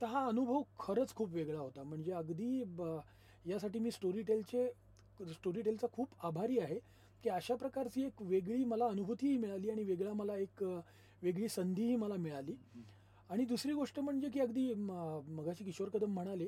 तर 0.00 0.06
हा 0.06 0.26
अनुभव 0.26 0.62
खरंच 0.78 1.14
खूप 1.14 1.32
वेगळा 1.32 1.58
होता. 1.58 1.82
म्हणजे 1.82 2.12
अगदी 2.12 2.62
ब- 2.62 2.98
यासाठी 3.46 3.78
मी 3.78 3.90
स्टोरीटेलचे 3.90 4.68
स्टोरीटेलचा 5.20 5.86
खूप 5.92 6.08
आभारी 6.22 6.58
आहे 6.58 6.78
की 7.22 7.28
अशा 7.28 7.54
प्रकारची 7.54 8.04
एक 8.04 8.22
वेगळी 8.22 8.64
मला 8.64 8.86
अनुभूतीही 8.86 9.36
मिळाली 9.36 9.70
आणि 9.70 9.82
वेगळा 9.82 10.12
मला 10.12 10.36
एक 10.36 10.62
वेगळी 11.22 11.48
संधीही 11.48 11.96
मला 11.96 12.14
मिळाली. 12.14 12.54
आणि 13.30 13.44
दुसरी 13.44 13.72
गोष्ट 13.72 14.00
म्हणजे 14.00 14.28
की 14.28 14.40
अगदी 14.40 14.74
म- 14.74 15.20
मगाशी 15.28 15.64
किशोर 15.64 15.88
कदम 15.88 16.10
म्हणाले 16.10 16.46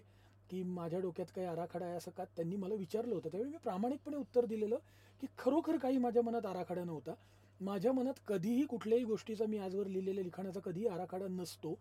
की 0.50 0.62
माझ्या 0.62 1.00
डोक्यात 1.00 1.26
काही 1.34 1.46
आराखडा 1.46 1.86
आहे 1.86 1.94
असं 1.94 2.10
का? 2.10 2.24
त्यांनी 2.24 2.56
मला 2.56 2.74
विचारलं 2.74 3.14
होतं. 3.14 3.28
त्यावेळी 3.28 3.50
मी 3.50 3.56
प्रामाणिकपणे 3.56 4.16
उत्तर 4.16 4.44
दिलेलं 4.44 4.76
की 5.20 5.26
खरोखर 5.38 5.76
काही 5.76 5.98
माझ्या 5.98 6.22
मनात 6.22 6.46
आराखडा 6.46 6.84
नव्हता. 6.84 7.12
माझ्या 7.60 7.92
मनात 7.92 8.14
कधीही 8.26 8.64
कुठल्याही 8.66 9.04
गोष्टीचा 9.04 9.44
मी 9.46 9.58
आजवर 9.58 9.86
लिहिलेल्या 9.86 10.24
लिखाणाचा 10.24 10.60
कधीही 10.60 10.86
आराखडा 10.86 11.26
नसतो. 11.28 11.78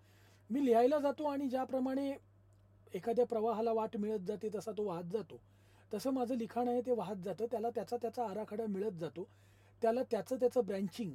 मी 0.50 0.66
लिहायला 0.66 1.00
जातो 1.00 1.24
आणि 1.24 1.50
ज्याप्रमाणे 1.50 2.14
एखाद्या 2.94 3.26
प्रवाहाला 3.26 3.74
वाट 3.74 3.98
मिळत 3.98 4.20
जाते 4.20 4.50
तसा 4.56 4.72
तो 4.72 4.84
वाहत 4.84 5.04
जातो. 5.04 5.40
तसं 5.94 6.12
माझं 6.12 6.36
लिखाण 6.36 6.68
आहे 6.68 6.82
ते 6.82 6.92
वाहत 6.92 7.16
जातं. 7.16 7.46
त्याला 7.52 7.70
त्याचा 7.70 7.98
त्याचा 7.98 8.26
आराखडा 8.26 8.66
मिळत 8.66 8.92
जातो. 8.92 9.28
त्याला 9.82 10.04
त्याचं 10.04 10.36
त्याचं 10.36 10.66
ब्रँचिंग 10.66 11.12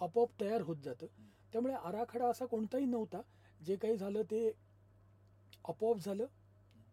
आपोआप 0.00 0.40
तयार 0.40 0.60
होत 0.60 0.76
जातं. 0.76 1.06
त्यामुळे 1.52 1.74
आराखडा 1.74 2.26
असा 2.26 2.46
कोणताही 2.46 2.84
नव्हता. 2.84 3.20
जे 3.66 3.76
काही 3.76 3.96
झालं 3.96 4.22
ते 4.22 4.52
आपोआप 5.68 5.96
झालं. 6.04 6.26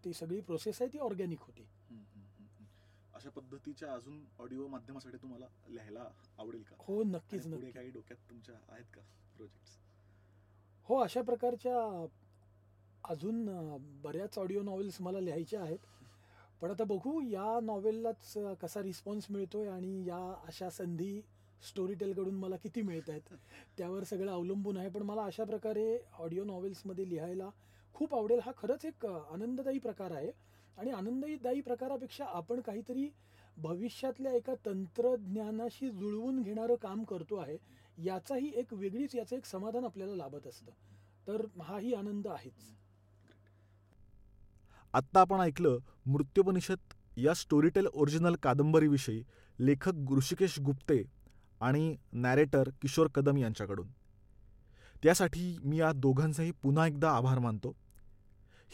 ती 0.05 0.13
सगळी 0.13 0.41
प्रोसेस 0.41 0.81
आहे 0.81 0.93
ती 0.93 0.97
ऑर्गॅनिक 0.97 1.39
होती. 1.41 1.67
अशा 3.21 3.29
पद्धतीच्या 3.29 3.91
अजून 3.93 4.21
ऑडिओ 4.39 4.67
माध्यमासाठी 4.67 5.17
तुम्हाला 5.17 5.45
लिहायला 5.69 6.05
आवडेल 6.39 6.61
का? 6.63 6.75
हो 6.79 7.03
नक्कीच 7.03 7.43
पुढे 7.43 7.69
काही 7.71 7.89
डोक्यात 7.89 8.29
तुमच्या 8.29 8.55
आहेत 8.69 8.85
का 8.93 9.01
प्रोजेक्ट 9.35 9.79
हो 10.87 10.95
अशा 10.95 11.21
प्रकारच्या 11.21 11.75
अजून 13.03 13.45
बऱ्याच 14.03 14.37
ऑडिओ 14.37 14.61
नॉवेल्स 14.63 14.99
मला 15.01 15.19
लिहायच्या 15.19 15.61
आहेत. 15.61 15.77
पण 16.61 16.71
आता 16.71 16.83
बघू 16.83 17.19
या 17.21 17.59
नॉवेललाच 17.63 18.33
कसा 18.61 18.81
रिस्पॉन्स 18.83 19.29
मिळतोय 19.31 19.67
आणि 19.67 20.03
या 20.07 20.17
अशा 20.47 20.69
संधी 20.69 21.21
स्टोरीटेलकडून 21.61 22.35
मला 22.35 22.55
किती 22.55 22.81
मिळत 22.81 23.09
आहेत 23.09 23.33
त्यावर 23.77 24.03
सगळं 24.03 24.31
अवलंबून 24.31 24.77
आहे. 24.77 24.89
पण 24.89 25.01
मला 25.03 25.23
अशा 25.25 25.43
प्रकारे 25.43 25.97
ऑडिओ 26.19 26.43
नॉवेल्समध्ये 26.43 27.09
लिहायला 27.09 27.49
खूप 27.95 28.15
आवडेल. 28.15 28.39
हा 28.39 28.51
खरंच 28.57 28.85
एक 28.85 29.05
आनंददायी 29.05 29.79
प्रकार 29.79 30.11
आहे. 30.11 30.31
आणि 30.81 30.91
आनंददायी 30.91 31.61
प्रकारापेक्षा 31.61 32.25
आपण 32.27 32.61
काहीतरी 32.61 33.09
भविष्यातल्या 33.57 34.31
एका 34.31 34.53
तंत्रज्ञानाशी 34.65 35.89
जुळवून 35.89 36.41
घेणारं 36.41 36.75
काम 36.75 37.03
करतो 37.03 37.35
आहे 37.35 37.57
याचाही 38.03 38.51
एक 38.55 38.73
वेगळीच 38.73 39.15
याचं 39.15 39.35
एक 39.35 39.45
समाधान 39.45 39.85
आपल्याला 39.85 40.15
लाभत 40.15 40.47
असतं. 40.47 40.71
तर 41.27 41.45
हाही 41.61 41.93
आनंद 41.93 42.27
आहेच. 42.27 42.75
आत्ता 44.93 45.19
आपण 45.19 45.39
ऐकलं 45.39 45.77
मृत्युपनिषद 46.05 46.93
या 47.17 47.33
स्टोरीटेल 47.33 47.87
ओरिजिनल 47.93 48.35
कादंबरीविषयी 48.35 49.23
लेखक 49.59 49.91
ऋषिकेश 50.17 50.59
गुप्ते 50.59 51.03
आणि 51.61 51.95
नॅरेटर 52.13 52.69
किशोर 52.81 53.07
कदम 53.07 53.37
यांच्याकडून. 53.37 53.87
त्यासाठी 55.03 55.57
मी 55.63 55.79
या 55.79 55.91
दोघांचाही 55.91 56.51
पुन्हा 56.51 56.87
एकदा 56.87 57.11
आभार 57.11 57.39
मानतो. 57.39 57.75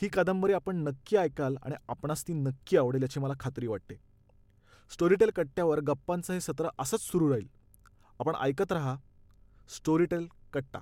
ही 0.01 0.07
कादंबरी 0.07 0.53
आपण 0.53 0.75
नक्की 0.75 1.17
ऐकाल 1.17 1.57
आणि 1.63 1.75
आपणास 1.89 2.27
ती 2.27 2.33
नक्की 2.33 2.77
आवडेल 2.77 3.01
याची 3.01 3.19
मला 3.19 3.33
खात्री 3.39 3.67
वाटते. 3.67 3.95
स्टोरीटेल 4.93 5.29
कट्ट्यावर 5.29 5.79
गप्पांचं 5.79 6.33
हे 6.33 6.41
सत्र 6.41 6.67
असंच 6.79 6.99
सुरू 6.99 7.29
राहील. 7.29 7.47
आपण 8.19 8.35
ऐकत 8.35 8.71
रहा. 8.71 8.95
स्टोरीटेल 9.69 10.27
कट्टा. 10.53 10.79